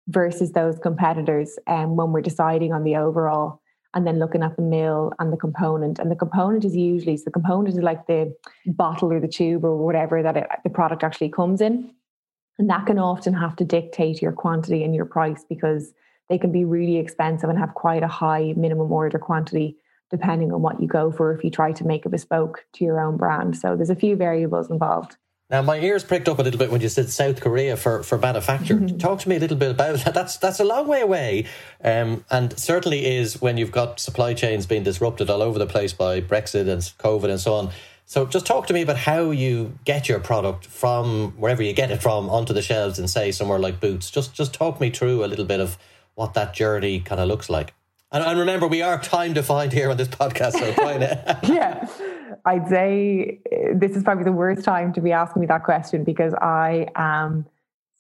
versus 0.08 0.52
those 0.52 0.80
competitors 0.80 1.58
um, 1.68 1.96
when 1.96 2.12
we're 2.12 2.22
deciding 2.22 2.74
on 2.74 2.84
the 2.84 2.96
overall 2.96 3.62
and 3.94 4.08
then 4.08 4.20
looking 4.20 4.44
at 4.44 4.56
the 4.56 4.62
mill 4.62 5.14
and 5.20 5.32
the 5.32 5.38
component. 5.38 6.00
And 6.00 6.10
the 6.10 6.16
component 6.16 6.66
is 6.66 6.76
usually, 6.76 7.16
so 7.18 7.24
the 7.26 7.32
component 7.32 7.76
is 7.76 7.82
like 7.82 8.08
the 8.08 8.36
bottle 8.66 9.14
or 9.14 9.20
the 9.20 9.28
tube 9.28 9.64
or 9.64 9.78
whatever 9.78 10.24
that 10.24 10.36
it, 10.36 10.48
the 10.64 10.70
product 10.70 11.04
actually 11.04 11.30
comes 11.30 11.62
in. 11.62 11.94
And 12.58 12.70
that 12.70 12.86
can 12.86 13.00
often 13.00 13.34
have 13.34 13.56
to 13.58 13.66
dictate 13.66 14.22
your 14.22 14.32
quantity 14.32 14.84
and 14.84 14.96
your 14.96 15.06
price 15.06 15.46
because 15.48 15.94
they 16.30 16.38
can 16.38 16.52
be 16.52 16.66
really 16.66 16.98
expensive 16.98 17.50
and 17.50 17.60
have 17.60 17.74
quite 17.74 18.04
a 18.04 18.08
high 18.08 18.54
minimum 18.56 18.92
order 18.92 19.20
quantity 19.20 19.78
depending 20.10 20.52
on 20.52 20.62
what 20.62 20.80
you 20.80 20.88
go 20.88 21.12
for 21.12 21.34
if 21.34 21.44
you 21.44 21.50
try 21.50 21.72
to 21.72 21.86
make 21.86 22.06
a 22.06 22.10
bespoke 22.10 22.66
to 22.74 22.84
your 22.84 23.00
own 23.00 23.18
brand. 23.18 23.58
So 23.58 23.76
there's 23.76 23.90
a 23.90 23.96
few 23.96 24.16
variables 24.16 24.70
involved. 24.70 25.18
Now, 25.50 25.62
my 25.62 25.78
ears 25.80 26.04
pricked 26.04 26.30
up 26.30 26.40
a 26.40 26.42
little 26.42 26.58
bit 26.58 26.72
when 26.72 26.82
you 26.82 26.90
said 26.90 27.10
South 27.10 27.42
Korea 27.42 27.76
for, 27.78 28.02
for 28.02 28.18
manufacture. 28.18 28.76
Mm-hmm. 28.76 28.98
Talk 28.98 29.20
to 29.20 29.30
me 29.30 29.36
a 29.36 29.40
little 29.40 29.58
bit 29.58 29.72
about 29.72 30.00
that. 30.00 30.14
That's 30.14 30.38
that's 30.38 30.60
a 30.60 30.64
long 30.64 30.88
way 30.88 31.02
away, 31.02 31.46
um, 31.84 32.24
and 32.32 32.58
certainly 32.58 33.06
is 33.06 33.42
when 33.42 33.58
you've 33.58 33.72
got 33.72 34.00
supply 34.00 34.34
chains 34.34 34.66
being 34.66 34.84
disrupted 34.84 35.30
all 35.30 35.42
over 35.42 35.60
the 35.60 35.68
place 35.68 35.94
by 35.94 36.22
Brexit 36.22 36.70
and 36.70 36.82
COVID 36.82 37.30
and 37.30 37.40
so 37.40 37.54
on. 37.56 37.72
So, 38.06 38.26
just 38.26 38.46
talk 38.46 38.68
to 38.68 38.74
me 38.74 38.82
about 38.82 38.98
how 38.98 39.32
you 39.32 39.78
get 39.86 40.10
your 40.10 40.20
product 40.20 40.66
from 40.66 41.34
wherever 41.38 41.62
you 41.62 41.74
get 41.74 41.92
it 41.92 42.02
from 42.02 42.30
onto 42.30 42.54
the 42.54 42.62
shelves 42.62 42.98
and 42.98 43.10
say 43.10 43.32
somewhere 43.32 43.60
like 43.60 43.80
Boots. 43.80 44.10
Just 44.10 44.34
just 44.34 44.54
talk 44.54 44.80
me 44.80 44.90
through 44.90 45.24
a 45.24 45.28
little 45.28 45.46
bit 45.46 45.60
of 45.60 45.78
what 46.16 46.34
that 46.34 46.54
journey 46.54 47.00
kind 47.00 47.20
of 47.20 47.28
looks 47.28 47.50
like. 47.50 47.74
And, 48.12 48.24
and 48.24 48.40
remember, 48.40 48.68
we 48.68 48.82
are 48.82 49.00
time 49.00 49.34
defined 49.34 49.74
here 49.74 49.90
on 49.90 49.98
this 49.98 50.08
podcast, 50.08 50.54
so 50.54 50.74
yeah. 51.54 51.88
I'd 52.46 52.68
say 52.68 53.40
uh, 53.52 53.74
this 53.76 53.96
is 53.96 54.04
probably 54.04 54.24
the 54.24 54.32
worst 54.32 54.64
time 54.64 54.94
to 54.94 55.02
be 55.02 55.12
asking 55.12 55.42
me 55.42 55.48
that 55.48 55.64
question 55.64 56.04
because 56.04 56.34
I 56.36 56.88
am 56.96 57.46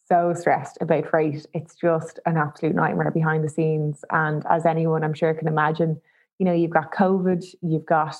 so 0.07 0.33
stressed 0.33 0.77
about 0.81 1.07
freight. 1.07 1.45
It's 1.53 1.75
just 1.75 2.19
an 2.25 2.37
absolute 2.37 2.75
nightmare 2.75 3.11
behind 3.11 3.43
the 3.43 3.49
scenes. 3.49 4.03
And 4.11 4.43
as 4.49 4.65
anyone 4.65 5.03
I'm 5.03 5.13
sure 5.13 5.33
can 5.33 5.47
imagine, 5.47 6.01
you 6.39 6.45
know, 6.45 6.53
you've 6.53 6.71
got 6.71 6.93
COVID, 6.93 7.43
you've 7.61 7.85
got 7.85 8.15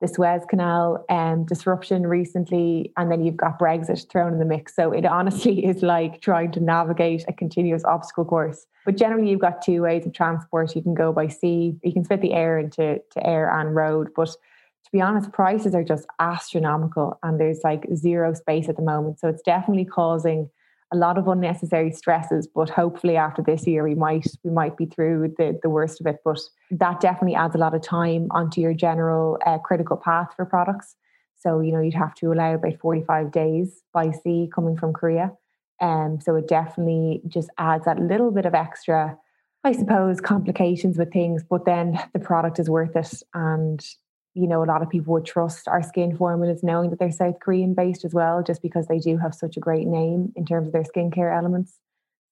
the 0.00 0.08
Suez 0.08 0.42
Canal 0.48 1.04
um, 1.08 1.46
disruption 1.46 2.06
recently, 2.06 2.92
and 2.98 3.10
then 3.10 3.24
you've 3.24 3.36
got 3.36 3.58
Brexit 3.58 4.10
thrown 4.10 4.34
in 4.34 4.38
the 4.38 4.44
mix. 4.44 4.76
So 4.76 4.92
it 4.92 5.06
honestly 5.06 5.64
is 5.66 5.82
like 5.82 6.20
trying 6.20 6.52
to 6.52 6.60
navigate 6.60 7.24
a 7.28 7.32
continuous 7.32 7.84
obstacle 7.84 8.24
course. 8.24 8.66
But 8.84 8.96
generally, 8.96 9.30
you've 9.30 9.40
got 9.40 9.62
two 9.62 9.82
ways 9.82 10.06
of 10.06 10.12
transport. 10.12 10.76
You 10.76 10.82
can 10.82 10.94
go 10.94 11.12
by 11.12 11.28
sea, 11.28 11.76
you 11.82 11.92
can 11.92 12.04
split 12.04 12.20
the 12.20 12.34
air 12.34 12.58
into 12.58 13.00
to 13.10 13.26
air 13.26 13.50
and 13.50 13.74
road. 13.74 14.10
But 14.14 14.36
to 14.86 14.92
be 14.92 15.00
honest, 15.00 15.32
prices 15.32 15.74
are 15.74 15.82
just 15.82 16.06
astronomical 16.20 17.18
and 17.24 17.40
there's 17.40 17.64
like 17.64 17.84
zero 17.92 18.32
space 18.34 18.68
at 18.68 18.76
the 18.76 18.82
moment. 18.82 19.18
So 19.18 19.28
it's 19.28 19.42
definitely 19.42 19.84
causing 19.84 20.48
a 20.92 20.96
lot 20.96 21.18
of 21.18 21.26
unnecessary 21.26 21.90
stresses. 21.90 22.46
But 22.46 22.70
hopefully 22.70 23.16
after 23.16 23.42
this 23.42 23.66
year 23.66 23.82
we 23.82 23.96
might 23.96 24.28
we 24.44 24.52
might 24.52 24.76
be 24.76 24.86
through 24.86 25.34
the, 25.38 25.58
the 25.60 25.68
worst 25.68 26.00
of 26.00 26.06
it. 26.06 26.18
But 26.24 26.38
that 26.70 27.00
definitely 27.00 27.34
adds 27.34 27.56
a 27.56 27.58
lot 27.58 27.74
of 27.74 27.82
time 27.82 28.28
onto 28.30 28.60
your 28.60 28.74
general 28.74 29.38
uh, 29.44 29.58
critical 29.58 29.96
path 29.96 30.28
for 30.36 30.44
products. 30.44 30.94
So, 31.36 31.58
you 31.58 31.72
know, 31.72 31.80
you'd 31.80 31.94
have 31.94 32.14
to 32.16 32.32
allow 32.32 32.54
about 32.54 32.78
45 32.78 33.32
days 33.32 33.82
by 33.92 34.12
sea 34.12 34.48
coming 34.54 34.76
from 34.76 34.92
Korea. 34.92 35.32
Um, 35.80 36.20
so 36.22 36.36
it 36.36 36.46
definitely 36.46 37.22
just 37.26 37.50
adds 37.58 37.86
that 37.86 37.98
little 37.98 38.30
bit 38.30 38.46
of 38.46 38.54
extra 38.54 39.18
I 39.64 39.72
suppose 39.72 40.20
complications 40.20 40.96
with 40.96 41.12
things, 41.12 41.42
but 41.42 41.64
then 41.64 41.98
the 42.12 42.20
product 42.20 42.60
is 42.60 42.70
worth 42.70 42.94
it. 42.94 43.20
And 43.34 43.84
you 44.36 44.46
know, 44.46 44.62
a 44.62 44.66
lot 44.66 44.82
of 44.82 44.90
people 44.90 45.14
would 45.14 45.24
trust 45.24 45.66
our 45.66 45.82
skin 45.82 46.14
formulas 46.14 46.62
knowing 46.62 46.90
that 46.90 46.98
they're 46.98 47.10
South 47.10 47.40
Korean 47.40 47.72
based 47.72 48.04
as 48.04 48.12
well, 48.12 48.42
just 48.42 48.60
because 48.60 48.86
they 48.86 48.98
do 48.98 49.16
have 49.16 49.34
such 49.34 49.56
a 49.56 49.60
great 49.60 49.86
name 49.86 50.32
in 50.36 50.44
terms 50.44 50.66
of 50.66 50.74
their 50.74 50.82
skincare 50.82 51.34
elements. 51.34 51.78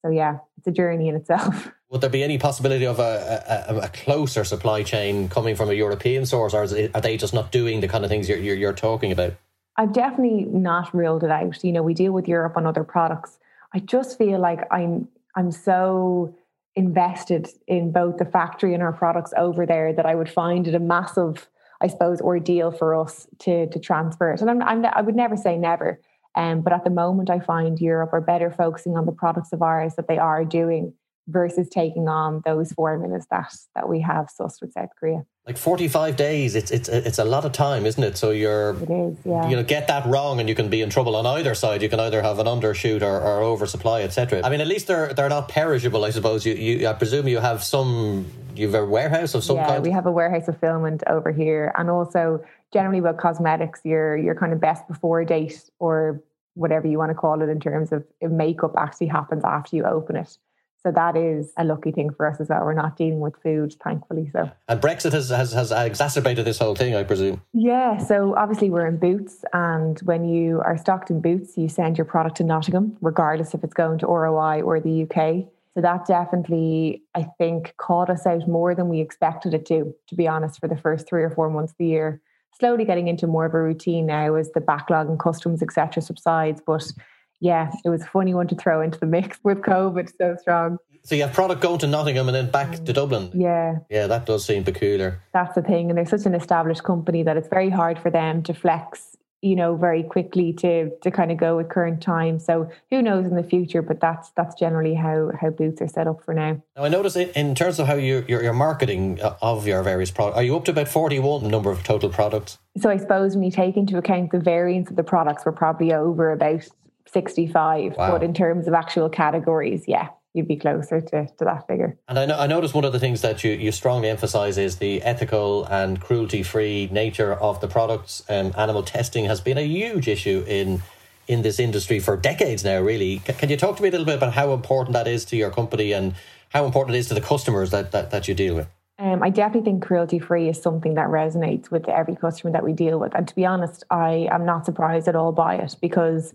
So 0.05 0.11
yeah, 0.11 0.39
it's 0.59 0.67
a 0.67 0.71
journey 0.71 1.09
in 1.09 1.17
itself. 1.17 1.73
Would 1.89 2.03
there 2.03 2.11
be 2.11 2.23
any 2.23 2.37
possibility 2.37 2.85
of 2.85 2.99
a, 2.99 3.65
a, 3.69 3.77
a 3.79 3.89
closer 3.89 4.45
supply 4.45 4.83
chain 4.83 5.31
coming 5.31 5.57
from 5.57 5.71
a 5.71 5.73
European 5.73 6.27
source, 6.27 6.53
or 6.53 6.65
it, 6.65 6.91
are 6.95 7.01
they 7.01 7.17
just 7.17 7.33
not 7.33 7.51
doing 7.51 7.81
the 7.81 7.89
kind 7.89 8.05
of 8.05 8.11
things 8.11 8.29
you're, 8.29 8.39
you're, 8.39 8.57
you're 8.57 8.73
talking 8.75 9.11
about? 9.11 9.33
I've 9.79 9.95
definitely 9.95 10.45
not 10.45 10.93
ruled 10.95 11.25
it 11.25 11.31
out. 11.31 11.65
You 11.65 11.73
know, 11.73 11.83
we 11.83 11.95
deal 11.95 12.13
with 12.13 12.29
Europe 12.29 12.59
on 12.59 12.67
other 12.67 12.85
products. 12.85 13.39
I 13.73 13.79
just 13.79 14.19
feel 14.19 14.39
like 14.39 14.61
I'm 14.71 15.09
I'm 15.35 15.51
so 15.51 16.35
invested 16.77 17.49
in 17.67 17.93
both 17.93 18.19
the 18.19 18.25
factory 18.25 18.75
and 18.75 18.83
our 18.83 18.93
products 18.93 19.33
over 19.37 19.65
there 19.65 19.93
that 19.93 20.07
I 20.07 20.15
would 20.15 20.31
find 20.31 20.69
it 20.69 20.75
a 20.75 20.81
massive 20.81 21.49
I 21.85 21.89
suppose, 21.89 22.23
ordeal 22.23 22.73
for 22.73 22.95
us 22.95 23.27
to 23.41 23.67
to 23.69 23.79
transfer 23.79 24.33
it. 24.33 24.41
And 24.41 24.49
I'm, 24.51 24.63
I'm 24.63 24.87
I 24.87 25.03
would 25.03 25.15
never 25.15 25.37
say 25.37 25.59
never. 25.59 26.01
Um, 26.35 26.63
but 26.63 26.73
at 26.73 26.83
the 26.83 26.91
moment, 26.91 27.29
I 27.29 27.41
find 27.41 27.79
Europe 27.79 28.13
are 28.15 28.23
better 28.23 28.51
focusing 28.51 28.97
on 28.97 29.05
the 29.05 29.13
products 29.13 29.53
of 29.53 29.61
ours 29.61 29.95
that 29.97 30.09
they 30.09 30.19
are 30.19 30.45
doing 30.45 30.95
versus 31.29 31.69
taking 31.69 32.09
on 32.09 32.43
those 32.45 32.73
formulas 32.73 33.27
that 33.31 33.55
that 33.75 33.87
we 33.87 34.01
have 34.01 34.29
sussed 34.29 34.63
with 34.63 34.73
South 34.73 34.89
Korea. 34.99 35.27
Like 35.47 35.59
forty 35.59 35.87
five 35.87 36.17
days, 36.17 36.55
it's 36.55 36.71
it's 36.71 36.89
it's 36.89 37.19
a 37.19 37.25
lot 37.25 37.45
of 37.45 37.53
time, 37.53 37.85
isn't 37.85 38.03
it? 38.03 38.17
So 38.17 38.31
you're 38.31 38.71
it 38.83 38.91
is, 38.91 39.19
yeah. 39.27 39.47
You 39.51 39.57
know, 39.57 39.63
get 39.63 39.87
that 39.89 40.07
wrong, 40.07 40.41
and 40.41 40.49
you 40.49 40.55
can 40.55 40.71
be 40.71 40.81
in 40.81 40.89
trouble 40.89 41.15
on 41.17 41.27
either 41.27 41.55
side. 41.55 41.83
You 41.83 41.91
can 41.91 42.01
either 42.01 42.23
have 42.23 42.39
an 42.39 42.47
undershoot 42.47 43.03
or, 43.03 43.21
or 43.21 43.43
oversupply, 43.43 44.01
etc. 44.03 44.41
I 44.43 44.49
mean, 44.49 44.63
at 44.63 44.69
least 44.69 44.87
they're 44.87 45.13
they're 45.13 45.29
not 45.29 45.49
perishable. 45.49 46.03
I 46.07 46.11
suppose 46.11 46.47
you, 46.47 46.55
you 46.55 46.89
I 46.89 46.95
presume 46.95 47.29
you 47.29 47.41
have 47.41 47.63
some 47.63 48.25
you 48.59 48.71
have 48.71 48.83
a 48.83 48.87
warehouse 48.87 49.35
of 49.35 49.45
some 49.45 49.57
yeah, 49.57 49.67
kind. 49.67 49.83
we 49.85 49.91
have 49.91 50.07
a 50.07 50.13
warehouse 50.13 50.47
fulfillment 50.47 51.03
over 51.07 51.33
here, 51.33 51.73
and 51.77 51.91
also 51.91 52.45
generally 52.73 53.01
with 53.01 53.17
cosmetics, 53.19 53.81
your 53.85 54.17
your 54.17 54.35
kind 54.35 54.53
of 54.53 54.61
best 54.61 54.87
before 54.89 55.25
date 55.25 55.71
or 55.79 56.23
whatever 56.55 56.87
you 56.87 56.99
want 56.99 57.11
to 57.11 57.15
call 57.15 57.43
it 57.43 57.49
in 57.49 57.61
terms 57.61 57.93
of 57.93 58.05
makeup 58.23 58.75
actually 58.79 59.09
happens 59.09 59.45
after 59.45 59.77
you 59.77 59.85
open 59.85 60.17
it. 60.17 60.37
So 60.85 60.93
that 60.93 61.17
is 61.17 61.51
a 61.57 61.65
lucky 61.65 61.93
thing 61.93 62.11
for 62.13 62.27
us 62.27 62.39
as 62.41 62.51
well. 62.51 62.63
We're 62.63 62.75
not 62.75 62.99
dealing 62.99 63.21
with 63.21 63.35
food, 63.43 63.75
thankfully. 63.83 64.29
So 64.33 64.51
and 64.69 64.81
Brexit 64.83 65.13
has, 65.13 65.31
has 65.31 65.53
has 65.53 65.73
exacerbated 65.73 66.45
this 66.45 66.59
whole 66.59 66.75
thing, 66.75 66.95
I 66.95 67.05
presume. 67.05 67.41
Yeah. 67.55 67.97
So 67.97 68.35
obviously 68.37 68.69
we're 68.69 68.87
in 68.87 68.99
Boots, 68.99 69.45
and 69.55 69.99
when 70.01 70.27
you 70.27 70.61
are 70.61 70.77
stocked 70.77 71.11
in 71.11 71.23
Boots, 71.23 71.57
you 71.57 71.71
send 71.71 71.97
your 71.97 72.05
product 72.05 72.37
to 72.37 72.45
Nottingham, 72.45 72.99
regardless 73.01 73.55
if 73.55 73.65
it's 73.65 73.73
going 73.73 73.99
to 74.01 74.07
ROI 74.07 74.61
or 74.61 74.79
the 74.79 75.05
UK. 75.05 75.49
So 75.75 75.81
that 75.81 76.07
definitely, 76.07 77.03
I 77.15 77.27
think, 77.37 77.75
caught 77.79 78.09
us 78.09 78.27
out 78.27 78.47
more 78.47 78.75
than 78.75 78.89
we 78.89 79.01
expected 79.01 79.55
it 79.55 79.67
to. 79.67 79.93
To 80.09 80.15
be 80.15 80.29
honest, 80.29 80.61
for 80.61 80.69
the 80.69 80.77
first 80.77 81.09
three 81.09 81.23
or 81.23 81.31
four 81.31 81.51
months 81.51 81.73
of 81.73 81.79
the 81.79 81.87
year, 81.87 82.21
slowly 82.59 82.85
getting 82.85 83.09
into 83.09 83.27
more 83.27 83.47
of 83.47 83.55
a 83.55 83.61
routine 83.61 84.07
now 84.07 84.35
as 84.35 84.53
the 84.53 84.61
backlog 84.61 85.09
and 85.09 85.19
customs 85.19 85.63
etc. 85.63 86.03
subsides, 86.03 86.63
but 86.65 86.93
yeah, 87.41 87.71
it 87.85 87.89
was 87.89 88.03
a 88.03 88.07
funny 88.07 88.33
one 88.35 88.47
to 88.49 88.55
throw 88.55 88.81
into 88.81 88.99
the 88.99 89.07
mix 89.07 89.39
with 89.45 89.59
COVID 89.59 90.11
so 90.17 90.37
strong. 90.41 90.79
So 91.03 91.15
you 91.15 91.23
have 91.23 91.35
product 91.35 91.61
going 91.61 91.79
to 91.81 91.87
Nottingham 91.87 92.29
and 92.29 92.35
then 92.35 92.51
back 92.51 92.83
to. 92.83 92.93
Dublin. 92.95 93.31
Yeah. 93.35 93.81
Yeah, 93.91 94.07
that 94.07 94.25
does 94.25 94.47
seem 94.47 94.65
peculiar. 94.65 95.21
That's 95.35 95.55
the 95.55 95.61
thing. 95.61 95.91
And 95.91 95.99
they're 95.99 96.07
such 96.07 96.25
an 96.25 96.35
established 96.35 96.83
company 96.83 97.23
that 97.23 97.37
it's 97.37 97.49
very 97.49 97.69
hard 97.69 97.99
for 97.99 98.11
them 98.11 98.43
to 98.45 98.55
flex, 98.55 99.15
you 99.45 99.55
know, 99.55 99.77
very 99.77 100.03
quickly 100.03 100.55
to 100.55 100.91
to 101.03 101.11
kind 101.11 101.31
of 101.31 101.37
go 101.37 101.59
with 101.59 101.69
current 101.69 102.03
times. 102.03 102.47
So 102.47 102.71
who 102.91 103.03
knows 103.03 103.27
in 103.27 103.37
the 103.37 103.43
future, 103.43 103.83
but 103.83 104.01
that's 104.01 104.31
that's 104.31 104.55
generally 104.55 104.95
how 104.95 105.33
how 105.39 105.51
boots 105.51 105.83
are 105.83 105.89
set 105.89 106.07
up 106.07 106.25
for 106.25 106.33
now. 106.33 106.63
Now 106.75 106.85
I 106.85 106.89
notice 106.89 107.15
in 107.15 107.55
terms 107.55 107.79
of 107.79 107.87
how 107.87 107.95
you 107.95 108.25
your, 108.27 108.43
your 108.43 108.55
marketing 108.55 109.21
uh, 109.21 109.37
of 109.43 109.67
your 109.67 109.83
various 109.83 110.11
products, 110.11 110.39
are 110.39 110.43
you 110.43 110.57
up 110.57 110.65
to 110.65 110.71
about 110.71 110.89
41 110.89 111.47
number 111.47 111.71
of 111.71 111.83
total 111.83 112.09
products? 112.09 112.59
So 112.79 112.89
I 112.89 112.97
suppose 112.97 113.35
when 113.35 113.45
you 113.45 113.51
take 113.51 113.77
into 113.77 113.99
account 113.99 114.33
the 114.33 114.41
variance 114.41 114.89
of 114.89 114.97
the 114.97 115.05
products, 115.05 115.45
we're 115.45 115.53
probably 115.53 115.93
over 115.93 116.33
about 116.33 116.67
65. 117.13 117.97
Wow. 117.97 118.13
But 118.13 118.23
in 118.23 118.33
terms 118.33 118.67
of 118.67 118.73
actual 118.73 119.11
categories, 119.11 119.85
yeah, 119.87 120.09
you'd 120.35 120.49
be 120.49 120.57
closer 120.57 121.01
to, 121.01 121.27
to 121.39 121.45
that 121.45 121.67
figure. 121.67 121.97
And 122.09 122.19
I, 122.19 122.27
know, 122.27 122.39
I 122.39 122.47
noticed 122.47 122.75
one 122.75 122.85
of 122.85 122.93
the 122.93 122.99
things 122.99 123.23
that 123.23 123.45
you, 123.45 123.53
you 123.53 123.73
strongly 123.73 124.11
emphasize 124.11 124.59
is 124.59 124.77
the 124.77 125.01
ethical 125.03 125.65
and 125.67 126.01
cruelty 126.01 126.43
free 126.43 126.89
nature 126.93 127.35
of 127.35 127.61
the 127.61 127.69
products. 127.69 128.23
Um, 128.29 128.53
animal 128.59 128.83
testing 128.83 129.25
has 129.27 129.41
been 129.41 129.57
a 129.57 129.63
huge 129.67 130.09
issue 130.09 130.45
in 130.47 130.83
in 131.27 131.41
this 131.41 131.59
industry 131.59 131.99
for 132.01 132.19
decades 132.19 132.65
now, 132.65 132.79
really. 132.81 133.19
C- 133.21 133.33
can 133.33 133.49
you 133.49 133.57
talk 133.57 133.77
to 133.77 133.83
me 133.83 133.89
a 133.89 133.91
little 133.91 134.05
bit 134.05 134.17
about 134.17 134.35
how 134.35 134.53
important 134.53 134.93
that 134.93 135.09
is 135.09 135.25
to 135.27 135.37
your 135.37 135.51
company 135.51 135.93
and 135.93 136.15
how 136.51 136.67
important 136.67 136.95
it 136.97 136.99
is 136.99 137.09
to 137.09 137.15
the 137.15 137.21
customers 137.23 137.71
that, 137.71 137.93
that, 137.93 138.11
that 138.11 138.29
you 138.29 138.35
deal 138.35 138.55
with? 138.55 138.69
Um, 138.99 139.23
I 139.23 139.31
definitely 139.31 139.71
think 139.71 139.83
cruelty 139.83 140.19
free 140.19 140.49
is 140.49 140.61
something 140.61 140.95
that 140.95 141.09
resonates 141.09 141.71
with 141.71 141.89
every 141.89 142.15
customer 142.15 142.53
that 142.53 142.63
we 142.63 142.73
deal 142.73 143.01
with. 143.01 143.15
And 143.15 143.27
to 143.27 143.35
be 143.35 143.45
honest, 143.45 143.85
I 143.91 144.29
am 144.31 144.45
not 144.45 144.67
surprised 144.67 145.09
at 145.09 145.17
all 145.17 145.33
by 145.33 145.57
it 145.57 145.77
because 145.81 146.35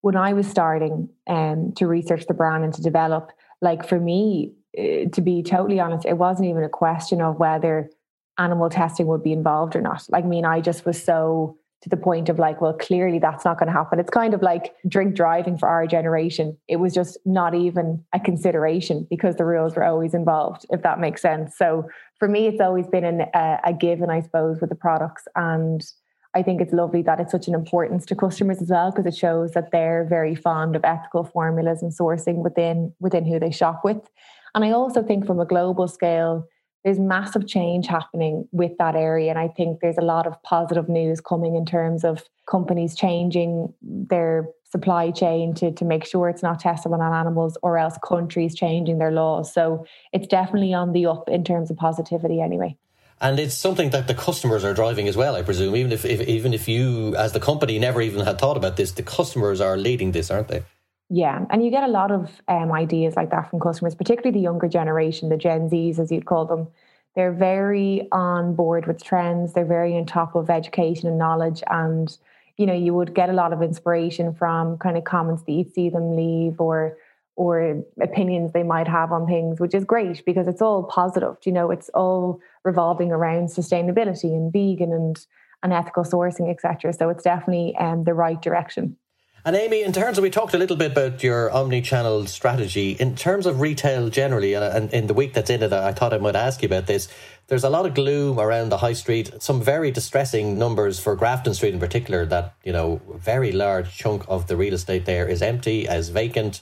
when 0.00 0.16
I 0.16 0.32
was 0.32 0.46
starting 0.46 1.08
um, 1.26 1.72
to 1.76 1.86
research 1.86 2.26
the 2.26 2.34
brand 2.34 2.64
and 2.64 2.72
to 2.74 2.82
develop, 2.82 3.30
like 3.60 3.88
for 3.88 3.98
me, 3.98 4.54
uh, 4.78 5.08
to 5.12 5.20
be 5.20 5.42
totally 5.42 5.80
honest, 5.80 6.06
it 6.06 6.18
wasn't 6.18 6.48
even 6.48 6.62
a 6.62 6.68
question 6.68 7.20
of 7.20 7.38
whether 7.38 7.90
animal 8.38 8.70
testing 8.70 9.06
would 9.06 9.22
be 9.22 9.32
involved 9.32 9.74
or 9.74 9.80
not. 9.80 10.04
Like, 10.08 10.24
I 10.24 10.28
mean, 10.28 10.44
I 10.44 10.60
just 10.60 10.86
was 10.86 11.02
so 11.02 11.58
to 11.82 11.88
the 11.88 11.96
point 11.96 12.28
of 12.28 12.38
like, 12.38 12.60
well, 12.60 12.72
clearly 12.72 13.20
that's 13.20 13.44
not 13.44 13.58
going 13.58 13.68
to 13.68 13.72
happen. 13.72 14.00
It's 14.00 14.10
kind 14.10 14.34
of 14.34 14.42
like 14.42 14.74
drink 14.88 15.14
driving 15.14 15.56
for 15.56 15.68
our 15.68 15.86
generation. 15.86 16.56
It 16.66 16.76
was 16.76 16.92
just 16.92 17.18
not 17.24 17.54
even 17.54 18.04
a 18.12 18.18
consideration 18.18 19.06
because 19.08 19.36
the 19.36 19.44
rules 19.44 19.76
were 19.76 19.84
always 19.84 20.12
involved, 20.12 20.66
if 20.70 20.82
that 20.82 20.98
makes 20.98 21.22
sense. 21.22 21.56
So 21.56 21.88
for 22.18 22.26
me, 22.26 22.48
it's 22.48 22.60
always 22.60 22.88
been 22.88 23.04
an, 23.04 23.20
a, 23.32 23.58
a 23.66 23.72
given, 23.72 24.10
I 24.10 24.22
suppose, 24.22 24.60
with 24.60 24.70
the 24.70 24.76
products. 24.76 25.28
And 25.36 25.84
I 26.38 26.42
think 26.44 26.60
it's 26.60 26.72
lovely 26.72 27.02
that 27.02 27.18
it's 27.18 27.32
such 27.32 27.48
an 27.48 27.54
importance 27.54 28.06
to 28.06 28.14
customers 28.14 28.62
as 28.62 28.70
well 28.70 28.92
because 28.92 29.06
it 29.12 29.16
shows 29.18 29.52
that 29.54 29.72
they're 29.72 30.04
very 30.04 30.36
fond 30.36 30.76
of 30.76 30.84
ethical 30.84 31.24
formulas 31.24 31.82
and 31.82 31.90
sourcing 31.92 32.44
within 32.44 32.92
within 33.00 33.24
who 33.24 33.40
they 33.40 33.50
shop 33.50 33.80
with. 33.82 34.02
And 34.54 34.64
I 34.64 34.70
also 34.70 35.02
think 35.02 35.26
from 35.26 35.40
a 35.40 35.44
global 35.44 35.88
scale, 35.88 36.46
there's 36.84 37.00
massive 37.00 37.48
change 37.48 37.88
happening 37.88 38.48
with 38.52 38.70
that 38.78 38.94
area. 38.94 39.30
And 39.30 39.38
I 39.38 39.48
think 39.48 39.80
there's 39.80 39.98
a 39.98 40.12
lot 40.14 40.28
of 40.28 40.40
positive 40.44 40.88
news 40.88 41.20
coming 41.20 41.56
in 41.56 41.66
terms 41.66 42.04
of 42.04 42.22
companies 42.48 42.94
changing 42.94 43.74
their 43.82 44.48
supply 44.62 45.10
chain 45.10 45.54
to, 45.54 45.72
to 45.72 45.84
make 45.84 46.06
sure 46.06 46.28
it's 46.28 46.42
not 46.42 46.62
testable 46.62 47.00
on 47.00 47.12
animals 47.12 47.58
or 47.64 47.78
else 47.78 47.98
countries 48.06 48.54
changing 48.54 48.98
their 48.98 49.10
laws. 49.10 49.52
So 49.52 49.84
it's 50.12 50.28
definitely 50.28 50.72
on 50.72 50.92
the 50.92 51.06
up 51.06 51.28
in 51.28 51.42
terms 51.42 51.68
of 51.70 51.76
positivity 51.78 52.40
anyway. 52.40 52.76
And 53.20 53.40
it's 53.40 53.54
something 53.54 53.90
that 53.90 54.06
the 54.06 54.14
customers 54.14 54.64
are 54.64 54.74
driving 54.74 55.08
as 55.08 55.16
well, 55.16 55.34
I 55.34 55.42
presume. 55.42 55.74
Even 55.74 55.92
if, 55.92 56.04
if 56.04 56.20
even 56.28 56.54
if 56.54 56.68
you, 56.68 57.16
as 57.16 57.32
the 57.32 57.40
company, 57.40 57.78
never 57.78 58.00
even 58.00 58.24
had 58.24 58.38
thought 58.38 58.56
about 58.56 58.76
this, 58.76 58.92
the 58.92 59.02
customers 59.02 59.60
are 59.60 59.76
leading 59.76 60.12
this, 60.12 60.30
aren't 60.30 60.48
they? 60.48 60.62
Yeah, 61.10 61.44
and 61.50 61.64
you 61.64 61.70
get 61.70 61.84
a 61.84 61.88
lot 61.88 62.10
of 62.10 62.30
um, 62.48 62.70
ideas 62.70 63.16
like 63.16 63.30
that 63.30 63.50
from 63.50 63.60
customers, 63.60 63.94
particularly 63.94 64.38
the 64.38 64.42
younger 64.42 64.68
generation, 64.68 65.30
the 65.30 65.38
Gen 65.38 65.70
Zs, 65.70 65.98
as 65.98 66.12
you'd 66.12 66.26
call 66.26 66.44
them. 66.44 66.68
They're 67.16 67.32
very 67.32 68.06
on 68.12 68.54
board 68.54 68.86
with 68.86 69.02
trends. 69.02 69.54
They're 69.54 69.64
very 69.64 69.96
on 69.96 70.06
top 70.06 70.36
of 70.36 70.50
education 70.50 71.08
and 71.08 71.18
knowledge, 71.18 71.62
and 71.68 72.16
you 72.56 72.66
know, 72.66 72.74
you 72.74 72.92
would 72.92 73.14
get 73.14 73.30
a 73.30 73.32
lot 73.32 73.52
of 73.52 73.62
inspiration 73.62 74.34
from 74.34 74.78
kind 74.78 74.96
of 74.96 75.04
comments 75.04 75.42
that 75.44 75.52
you'd 75.52 75.72
see 75.72 75.88
them 75.88 76.14
leave 76.14 76.60
or 76.60 76.98
or 77.38 77.84
opinions 78.02 78.52
they 78.52 78.64
might 78.64 78.88
have 78.88 79.12
on 79.12 79.24
things, 79.24 79.60
which 79.60 79.72
is 79.72 79.84
great 79.84 80.24
because 80.26 80.48
it's 80.48 80.60
all 80.60 80.82
positive. 80.82 81.36
You 81.44 81.52
know, 81.52 81.70
it's 81.70 81.88
all 81.90 82.40
revolving 82.64 83.12
around 83.12 83.46
sustainability 83.46 84.24
and 84.24 84.52
vegan 84.52 84.92
and 84.92 85.16
and 85.62 85.72
ethical 85.72 86.04
sourcing, 86.04 86.50
etc. 86.50 86.92
So 86.92 87.08
it's 87.08 87.24
definitely 87.24 87.76
um, 87.76 88.04
the 88.04 88.14
right 88.14 88.40
direction. 88.40 88.96
And 89.44 89.56
Aimee, 89.56 89.82
in 89.82 89.92
terms 89.92 90.18
of, 90.18 90.22
we 90.22 90.30
talked 90.30 90.54
a 90.54 90.58
little 90.58 90.76
bit 90.76 90.92
about 90.92 91.22
your 91.22 91.50
omni-channel 91.50 92.26
strategy. 92.26 92.92
In 92.92 93.14
terms 93.14 93.46
of 93.46 93.60
retail 93.60 94.08
generally, 94.08 94.54
and, 94.54 94.64
and 94.64 94.92
in 94.92 95.06
the 95.06 95.14
week 95.14 95.32
that's 95.32 95.48
in 95.48 95.62
it, 95.62 95.72
I 95.72 95.92
thought 95.92 96.12
I 96.12 96.18
might 96.18 96.36
ask 96.36 96.62
you 96.62 96.66
about 96.66 96.86
this. 96.86 97.08
There's 97.46 97.64
a 97.64 97.70
lot 97.70 97.86
of 97.86 97.94
gloom 97.94 98.38
around 98.38 98.68
the 98.68 98.78
high 98.78 98.92
street. 98.92 99.32
Some 99.40 99.62
very 99.62 99.90
distressing 99.90 100.58
numbers 100.58 100.98
for 101.00 101.14
Grafton 101.16 101.54
Street 101.54 101.72
in 101.72 101.80
particular. 101.80 102.26
That 102.26 102.54
you 102.64 102.72
know, 102.72 103.00
very 103.14 103.52
large 103.52 103.96
chunk 103.96 104.24
of 104.28 104.48
the 104.48 104.56
real 104.56 104.74
estate 104.74 105.06
there 105.06 105.28
is 105.28 105.40
empty, 105.40 105.88
as 105.88 106.08
vacant. 106.08 106.60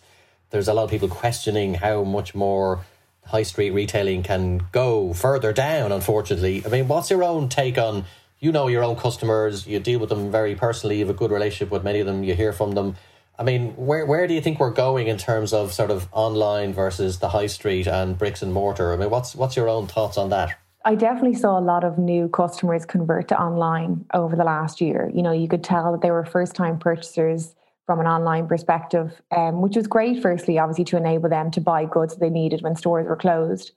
There's 0.57 0.69
a 0.69 0.75
lot 0.75 0.85
of 0.85 0.91
people 0.91 1.09
questioning 1.09 1.75
how 1.75 2.03
much 2.03 2.35
more 2.35 2.81
high 3.27 3.43
street 3.43 3.73
retailing 3.73 4.23
can 4.23 4.63
go 4.73 5.13
further 5.13 5.53
down. 5.53 5.93
Unfortunately, 5.93 6.65
I 6.65 6.71
mean, 6.71 6.89
what's 6.89 7.11
your 7.11 7.23
own 7.23 7.51
take 7.51 7.77
on? 7.77 8.07
you 8.39 8.53
know 8.53 8.69
your 8.69 8.85
own 8.85 8.97
customers, 8.97 9.67
you 9.67 9.81
deal 9.81 9.99
with 9.99 10.11
them 10.11 10.31
very 10.31 10.55
personally, 10.55 10.99
you 10.99 11.07
have 11.07 11.15
a 11.15 11.19
good 11.19 11.31
relationship 11.31 11.71
with 11.71 11.83
many 11.83 12.01
of 12.01 12.07
them, 12.07 12.23
you 12.23 12.35
hear 12.35 12.53
from 12.53 12.73
them. 12.73 12.97
I 13.39 13.43
mean, 13.43 13.75
where 13.77 14.07
where 14.07 14.27
do 14.27 14.35
you 14.35 14.41
think 14.41 14.59
we're 14.59 14.71
going 14.71 15.09
in 15.09 15.19
terms 15.19 15.53
of 15.53 15.73
sort 15.73 15.91
of 15.91 16.09
online 16.13 16.73
versus 16.73 17.19
the 17.19 17.29
high 17.29 17.49
street 17.49 17.87
and 17.87 18.17
bricks 18.17 18.43
and 18.43 18.53
mortar? 18.53 18.93
I 18.93 18.97
mean, 18.97 19.11
what's 19.11 19.35
what's 19.35 19.57
your 19.57 19.69
own 19.69 19.87
thoughts 19.87 20.17
on 20.17 20.31
that? 20.31 20.59
I 20.85 20.95
definitely 20.95 21.35
saw 21.35 21.59
a 21.59 21.61
lot 21.61 21.85
of 21.85 21.99
new 21.99 22.29
customers 22.29 22.87
convert 22.87 23.29
to 23.29 23.41
online 23.41 24.07
over 24.15 24.37
the 24.37 24.45
last 24.45 24.81
year. 24.81 25.11
You 25.13 25.23
know, 25.23 25.33
you 25.33 25.49
could 25.49 25.65
tell 25.65 25.93
that 25.93 26.01
they 26.01 26.11
were 26.11 26.25
first 26.25 26.55
time 26.55 26.79
purchasers 26.79 27.55
from 27.87 28.01
an 28.01 28.07
online 28.07 28.49
perspective, 28.49 29.23
um, 29.35 29.63
which 29.63 29.77
was 29.77 29.87
great, 29.87 30.21
firstly, 30.21 30.59
obviously, 30.59 30.85
to 30.85 30.97
enable 30.97 31.29
them 31.29 31.51
to 31.53 31.61
buy 31.61 31.85
goods 31.85 32.17
they 32.17 32.31
needed 32.31 32.63
when 32.63 32.75
stores 32.75 33.07
were 33.07 33.17
closed. 33.17 33.73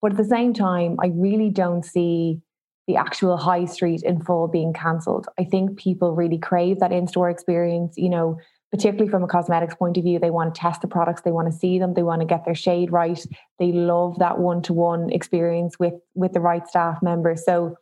But 0.00 0.12
at 0.12 0.16
the 0.16 0.24
same 0.24 0.54
time, 0.54 0.96
I 1.02 1.08
really 1.14 1.50
don't 1.50 1.84
see 1.84 2.40
the 2.86 2.96
actual 2.96 3.36
high 3.36 3.66
street 3.66 4.02
in 4.02 4.20
full 4.22 4.48
being 4.48 4.72
cancelled. 4.72 5.26
I 5.38 5.44
think 5.44 5.78
people 5.78 6.16
really 6.16 6.38
crave 6.38 6.80
that 6.80 6.90
in 6.90 7.06
store 7.06 7.28
experience, 7.28 7.94
you 7.96 8.08
know, 8.08 8.38
particularly 8.70 9.10
from 9.10 9.22
a 9.22 9.28
cosmetics 9.28 9.74
point 9.74 9.96
of 9.98 10.04
view. 10.04 10.18
They 10.18 10.30
want 10.30 10.54
to 10.54 10.60
test 10.60 10.80
the 10.80 10.88
products, 10.88 11.22
they 11.22 11.30
want 11.30 11.52
to 11.52 11.56
see 11.56 11.78
them, 11.78 11.94
they 11.94 12.02
want 12.02 12.20
to 12.20 12.26
get 12.26 12.44
their 12.44 12.54
shade 12.54 12.90
right. 12.90 13.24
They 13.58 13.72
love 13.72 14.18
that 14.18 14.38
one 14.38 14.62
to 14.62 14.72
one 14.72 15.10
experience 15.10 15.78
with, 15.78 15.94
with 16.14 16.32
the 16.32 16.40
right 16.40 16.66
staff 16.66 17.02
member. 17.02 17.36
So 17.36 17.76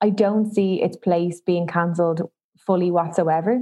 I 0.00 0.10
don't 0.10 0.52
see 0.52 0.82
its 0.82 0.96
place 0.96 1.40
being 1.40 1.66
cancelled 1.66 2.30
fully 2.58 2.90
whatsoever. 2.90 3.60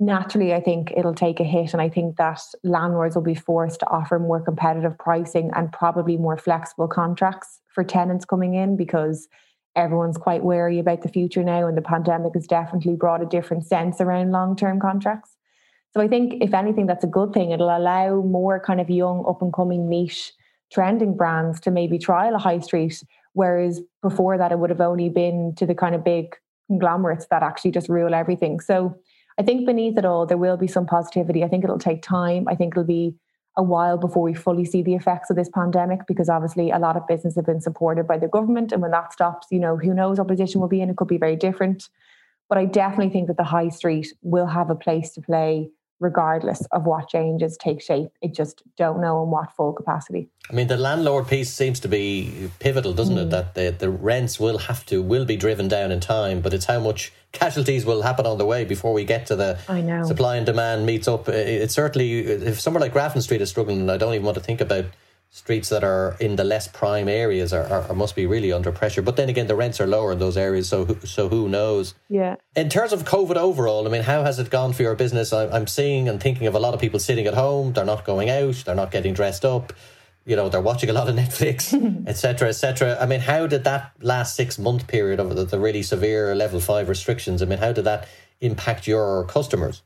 Naturally, 0.00 0.52
I 0.52 0.60
think 0.60 0.92
it'll 0.96 1.14
take 1.14 1.38
a 1.38 1.44
hit, 1.44 1.72
and 1.72 1.80
I 1.80 1.88
think 1.88 2.16
that 2.16 2.40
landlords 2.64 3.14
will 3.14 3.22
be 3.22 3.34
forced 3.34 3.80
to 3.80 3.88
offer 3.88 4.18
more 4.18 4.40
competitive 4.40 4.98
pricing 4.98 5.50
and 5.54 5.72
probably 5.72 6.16
more 6.16 6.36
flexible 6.36 6.88
contracts 6.88 7.60
for 7.68 7.84
tenants 7.84 8.24
coming 8.24 8.54
in 8.54 8.76
because 8.76 9.28
everyone's 9.76 10.18
quite 10.18 10.42
wary 10.42 10.78
about 10.78 11.02
the 11.02 11.08
future 11.08 11.44
now, 11.44 11.66
and 11.68 11.76
the 11.76 11.82
pandemic 11.82 12.34
has 12.34 12.46
definitely 12.46 12.96
brought 12.96 13.22
a 13.22 13.26
different 13.26 13.64
sense 13.64 14.00
around 14.00 14.32
long 14.32 14.56
term 14.56 14.80
contracts. 14.80 15.36
So 15.94 16.00
I 16.00 16.08
think, 16.08 16.42
if 16.42 16.54
anything, 16.54 16.86
that's 16.86 17.04
a 17.04 17.08
good 17.08 17.32
thing. 17.32 17.50
It'll 17.50 17.76
allow 17.76 18.22
more 18.22 18.58
kind 18.58 18.80
of 18.80 18.90
young, 18.90 19.24
up 19.28 19.42
and 19.42 19.52
coming 19.52 19.88
niche 19.88 20.32
trending 20.72 21.14
brands 21.16 21.60
to 21.60 21.70
maybe 21.70 21.98
trial 21.98 22.34
a 22.34 22.38
high 22.38 22.58
street, 22.58 23.04
whereas 23.34 23.80
before 24.00 24.38
that, 24.38 24.52
it 24.52 24.58
would 24.58 24.70
have 24.70 24.80
only 24.80 25.10
been 25.10 25.54
to 25.56 25.66
the 25.66 25.74
kind 25.74 25.94
of 25.94 26.02
big 26.02 26.34
conglomerates 26.66 27.26
that 27.30 27.42
actually 27.42 27.70
just 27.70 27.90
rule 27.90 28.14
everything. 28.14 28.58
So 28.58 28.96
I 29.42 29.44
think 29.44 29.66
beneath 29.66 29.98
it 29.98 30.04
all, 30.04 30.24
there 30.24 30.38
will 30.38 30.56
be 30.56 30.68
some 30.68 30.86
positivity. 30.86 31.42
I 31.42 31.48
think 31.48 31.64
it'll 31.64 31.76
take 31.76 32.00
time. 32.00 32.46
I 32.46 32.54
think 32.54 32.74
it'll 32.74 32.84
be 32.84 33.16
a 33.56 33.62
while 33.62 33.98
before 33.98 34.22
we 34.22 34.34
fully 34.34 34.64
see 34.64 34.84
the 34.84 34.94
effects 34.94 35.30
of 35.30 35.36
this 35.36 35.48
pandemic 35.52 36.06
because 36.06 36.28
obviously 36.28 36.70
a 36.70 36.78
lot 36.78 36.96
of 36.96 37.08
business 37.08 37.34
have 37.34 37.46
been 37.46 37.60
supported 37.60 38.06
by 38.06 38.18
the 38.18 38.28
government 38.28 38.70
and 38.70 38.80
when 38.80 38.92
that 38.92 39.12
stops 39.12 39.48
you 39.50 39.58
know 39.58 39.76
who 39.76 39.92
knows 39.92 40.18
what 40.18 40.28
position 40.28 40.58
we'll 40.58 40.70
be 40.70 40.80
in 40.80 40.88
it 40.88 40.96
could 40.96 41.08
be 41.08 41.18
very 41.18 41.36
different 41.36 41.90
but 42.48 42.56
i 42.56 42.64
definitely 42.64 43.10
think 43.10 43.26
that 43.26 43.36
the 43.36 43.44
high 43.44 43.68
street 43.68 44.06
will 44.22 44.46
have 44.46 44.70
a 44.70 44.74
place 44.74 45.12
to 45.12 45.20
play 45.20 45.68
regardless 46.02 46.66
of 46.72 46.84
what 46.84 47.08
changes 47.08 47.56
take 47.56 47.80
shape. 47.80 48.10
It 48.20 48.34
just 48.34 48.62
don't 48.76 49.00
know 49.00 49.22
in 49.22 49.30
what 49.30 49.52
full 49.52 49.72
capacity. 49.72 50.28
I 50.50 50.54
mean, 50.54 50.66
the 50.66 50.76
landlord 50.76 51.28
piece 51.28 51.50
seems 51.50 51.78
to 51.80 51.88
be 51.88 52.50
pivotal, 52.58 52.92
doesn't 52.92 53.14
mm. 53.14 53.22
it? 53.22 53.30
That 53.30 53.54
the, 53.54 53.70
the 53.70 53.88
rents 53.88 54.40
will 54.40 54.58
have 54.58 54.84
to 54.86 55.00
will 55.00 55.24
be 55.24 55.36
driven 55.36 55.68
down 55.68 55.92
in 55.92 56.00
time, 56.00 56.40
but 56.40 56.52
it's 56.52 56.64
how 56.64 56.80
much 56.80 57.12
casualties 57.30 57.86
will 57.86 58.02
happen 58.02 58.26
on 58.26 58.36
the 58.36 58.44
way 58.44 58.64
before 58.64 58.92
we 58.92 59.04
get 59.04 59.26
to 59.26 59.36
the 59.36 59.58
I 59.68 59.80
know. 59.80 60.02
supply 60.02 60.36
and 60.36 60.44
demand 60.44 60.84
meets 60.84 61.06
up. 61.06 61.28
It's 61.28 61.74
certainly 61.74 62.20
if 62.20 62.60
somewhere 62.60 62.80
like 62.80 62.92
Grafton 62.92 63.22
Street 63.22 63.40
is 63.40 63.48
struggling, 63.48 63.88
I 63.88 63.96
don't 63.96 64.12
even 64.12 64.26
want 64.26 64.36
to 64.36 64.42
think 64.42 64.60
about 64.60 64.86
streets 65.34 65.70
that 65.70 65.82
are 65.82 66.14
in 66.20 66.36
the 66.36 66.44
less 66.44 66.68
prime 66.68 67.08
areas 67.08 67.54
are, 67.54 67.64
are, 67.64 67.88
are, 67.88 67.94
must 67.94 68.14
be 68.14 68.26
really 68.26 68.52
under 68.52 68.70
pressure. 68.70 69.00
But 69.00 69.16
then 69.16 69.30
again, 69.30 69.46
the 69.46 69.56
rents 69.56 69.80
are 69.80 69.86
lower 69.86 70.12
in 70.12 70.18
those 70.18 70.36
areas, 70.36 70.68
so 70.68 70.98
so 71.04 71.30
who 71.30 71.48
knows? 71.48 71.94
Yeah. 72.10 72.36
In 72.54 72.68
terms 72.68 72.92
of 72.92 73.04
COVID 73.04 73.36
overall, 73.36 73.88
I 73.88 73.90
mean, 73.90 74.02
how 74.02 74.22
has 74.24 74.38
it 74.38 74.50
gone 74.50 74.74
for 74.74 74.82
your 74.82 74.94
business? 74.94 75.32
I, 75.32 75.48
I'm 75.48 75.66
seeing 75.66 76.06
and 76.06 76.22
thinking 76.22 76.46
of 76.46 76.54
a 76.54 76.60
lot 76.60 76.74
of 76.74 76.80
people 76.80 77.00
sitting 77.00 77.26
at 77.26 77.32
home. 77.32 77.72
They're 77.72 77.86
not 77.86 78.04
going 78.04 78.28
out. 78.28 78.62
They're 78.66 78.74
not 78.74 78.90
getting 78.90 79.14
dressed 79.14 79.44
up. 79.46 79.72
You 80.26 80.36
know, 80.36 80.50
they're 80.50 80.60
watching 80.60 80.90
a 80.90 80.92
lot 80.92 81.08
of 81.08 81.14
Netflix, 81.22 81.72
etc., 82.06 82.50
etc. 82.50 82.98
I 83.00 83.06
mean, 83.06 83.20
how 83.20 83.46
did 83.46 83.64
that 83.64 83.92
last 84.02 84.36
six 84.36 84.58
month 84.58 84.86
period 84.86 85.18
of 85.18 85.34
the, 85.34 85.46
the 85.46 85.58
really 85.58 85.82
severe 85.82 86.34
level 86.34 86.60
five 86.60 86.90
restrictions? 86.90 87.40
I 87.40 87.46
mean, 87.46 87.58
how 87.58 87.72
did 87.72 87.86
that 87.86 88.06
impact 88.40 88.86
your 88.86 89.24
customers? 89.24 89.82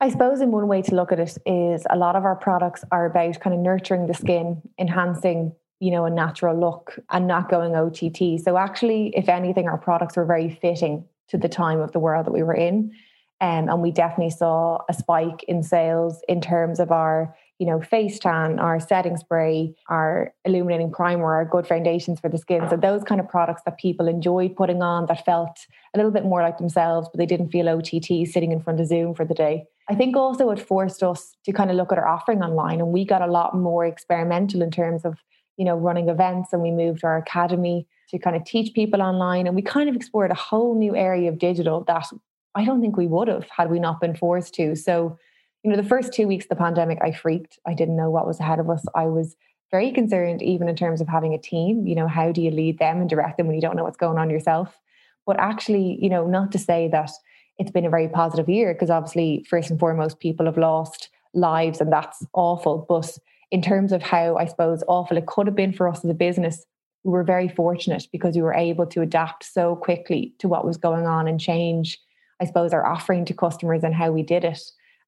I 0.00 0.10
suppose 0.10 0.40
in 0.40 0.50
one 0.50 0.68
way 0.68 0.82
to 0.82 0.94
look 0.94 1.10
at 1.10 1.18
it 1.18 1.38
is 1.46 1.86
a 1.88 1.96
lot 1.96 2.16
of 2.16 2.24
our 2.24 2.36
products 2.36 2.84
are 2.92 3.06
about 3.06 3.40
kind 3.40 3.54
of 3.54 3.60
nurturing 3.60 4.06
the 4.06 4.14
skin, 4.14 4.60
enhancing, 4.78 5.54
you 5.80 5.90
know, 5.90 6.04
a 6.04 6.10
natural 6.10 6.58
look 6.58 6.98
and 7.10 7.26
not 7.26 7.48
going 7.48 7.74
OTT. 7.74 8.40
So 8.42 8.58
actually, 8.58 9.12
if 9.16 9.28
anything, 9.28 9.68
our 9.68 9.78
products 9.78 10.16
were 10.16 10.26
very 10.26 10.50
fitting 10.50 11.06
to 11.28 11.38
the 11.38 11.48
time 11.48 11.80
of 11.80 11.92
the 11.92 11.98
world 11.98 12.26
that 12.26 12.32
we 12.32 12.42
were 12.42 12.54
in. 12.54 12.92
Um, 13.40 13.68
and 13.68 13.82
we 13.82 13.90
definitely 13.90 14.30
saw 14.30 14.80
a 14.88 14.94
spike 14.94 15.44
in 15.48 15.62
sales 15.62 16.22
in 16.28 16.40
terms 16.40 16.78
of 16.78 16.90
our 16.90 17.34
you 17.58 17.66
know, 17.66 17.80
face 17.80 18.18
tan, 18.18 18.58
our 18.58 18.78
setting 18.78 19.16
spray, 19.16 19.74
our 19.88 20.34
illuminating 20.44 20.92
primer, 20.92 21.34
our 21.34 21.44
good 21.44 21.66
foundations 21.66 22.20
for 22.20 22.28
the 22.28 22.36
skin. 22.36 22.68
So 22.68 22.76
those 22.76 23.02
kind 23.02 23.20
of 23.20 23.28
products 23.28 23.62
that 23.64 23.78
people 23.78 24.08
enjoyed 24.08 24.56
putting 24.56 24.82
on 24.82 25.06
that 25.06 25.24
felt 25.24 25.58
a 25.94 25.98
little 25.98 26.10
bit 26.10 26.24
more 26.24 26.42
like 26.42 26.58
themselves, 26.58 27.08
but 27.10 27.18
they 27.18 27.26
didn't 27.26 27.50
feel 27.50 27.68
OTT 27.68 28.28
sitting 28.30 28.52
in 28.52 28.60
front 28.60 28.80
of 28.80 28.86
Zoom 28.86 29.14
for 29.14 29.24
the 29.24 29.32
day. 29.32 29.64
I 29.88 29.94
think 29.94 30.16
also 30.16 30.50
it 30.50 30.60
forced 30.60 31.02
us 31.02 31.36
to 31.44 31.52
kind 31.52 31.70
of 31.70 31.76
look 31.76 31.92
at 31.92 31.98
our 31.98 32.08
offering 32.08 32.42
online 32.42 32.80
and 32.80 32.88
we 32.88 33.04
got 33.04 33.22
a 33.22 33.30
lot 33.30 33.56
more 33.56 33.86
experimental 33.86 34.62
in 34.62 34.70
terms 34.70 35.04
of, 35.04 35.18
you 35.56 35.64
know, 35.64 35.76
running 35.76 36.08
events 36.08 36.52
and 36.52 36.62
we 36.62 36.70
moved 36.70 37.04
our 37.04 37.16
academy 37.16 37.86
to 38.10 38.18
kind 38.18 38.36
of 38.36 38.44
teach 38.44 38.74
people 38.74 39.00
online 39.00 39.46
and 39.46 39.54
we 39.54 39.62
kind 39.62 39.88
of 39.88 39.94
explored 39.94 40.30
a 40.30 40.34
whole 40.34 40.76
new 40.76 40.96
area 40.96 41.28
of 41.28 41.38
digital 41.38 41.84
that 41.84 42.06
I 42.54 42.64
don't 42.64 42.80
think 42.80 42.96
we 42.96 43.06
would 43.06 43.28
have 43.28 43.48
had 43.48 43.70
we 43.70 43.78
not 43.78 44.00
been 44.00 44.16
forced 44.16 44.54
to. 44.54 44.74
So 44.74 45.18
you 45.66 45.70
know, 45.70 45.76
the 45.76 45.88
first 45.88 46.12
two 46.12 46.28
weeks 46.28 46.44
of 46.44 46.50
the 46.50 46.56
pandemic, 46.56 46.98
I 47.02 47.10
freaked. 47.10 47.58
I 47.66 47.74
didn't 47.74 47.96
know 47.96 48.08
what 48.08 48.24
was 48.24 48.38
ahead 48.38 48.60
of 48.60 48.70
us. 48.70 48.84
I 48.94 49.06
was 49.06 49.34
very 49.72 49.90
concerned, 49.90 50.40
even 50.40 50.68
in 50.68 50.76
terms 50.76 51.00
of 51.00 51.08
having 51.08 51.34
a 51.34 51.38
team. 51.38 51.88
You 51.88 51.96
know, 51.96 52.06
how 52.06 52.30
do 52.30 52.40
you 52.40 52.52
lead 52.52 52.78
them 52.78 53.00
and 53.00 53.10
direct 53.10 53.36
them 53.36 53.48
when 53.48 53.56
you 53.56 53.60
don't 53.60 53.74
know 53.74 53.82
what's 53.82 53.96
going 53.96 54.16
on 54.16 54.30
yourself? 54.30 54.78
But 55.26 55.40
actually, 55.40 55.98
you 56.00 56.08
know, 56.08 56.24
not 56.24 56.52
to 56.52 56.58
say 56.60 56.88
that 56.92 57.10
it's 57.58 57.70
been 57.70 57.86
a 57.86 57.90
very 57.90 58.08
positive 58.08 58.48
year, 58.48 58.72
because 58.72 58.90
obviously, 58.90 59.44
first 59.48 59.70
and 59.70 59.80
foremost, 59.80 60.20
people 60.20 60.46
have 60.46 60.58
lost 60.58 61.08
lives 61.34 61.80
and 61.80 61.92
that's 61.92 62.24
awful. 62.32 62.86
But 62.88 63.16
in 63.50 63.62
terms 63.62 63.92
of 63.92 64.02
how 64.02 64.36
I 64.36 64.46
suppose 64.46 64.82
awful 64.88 65.16
it 65.16 65.26
could 65.26 65.46
have 65.46 65.56
been 65.56 65.72
for 65.72 65.88
us 65.88 66.04
as 66.04 66.10
a 66.10 66.14
business, 66.14 66.64
we 67.04 67.12
were 67.12 67.24
very 67.24 67.48
fortunate 67.48 68.06
because 68.10 68.34
we 68.34 68.42
were 68.42 68.54
able 68.54 68.86
to 68.86 69.00
adapt 69.00 69.44
so 69.44 69.76
quickly 69.76 70.34
to 70.38 70.48
what 70.48 70.66
was 70.66 70.76
going 70.76 71.06
on 71.06 71.28
and 71.28 71.40
change 71.40 71.98
I 72.40 72.44
suppose, 72.44 72.72
our 72.72 72.86
offering 72.86 73.24
to 73.26 73.34
customers 73.34 73.82
and 73.82 73.94
how 73.94 74.10
we 74.10 74.22
did 74.22 74.44
it. 74.44 74.60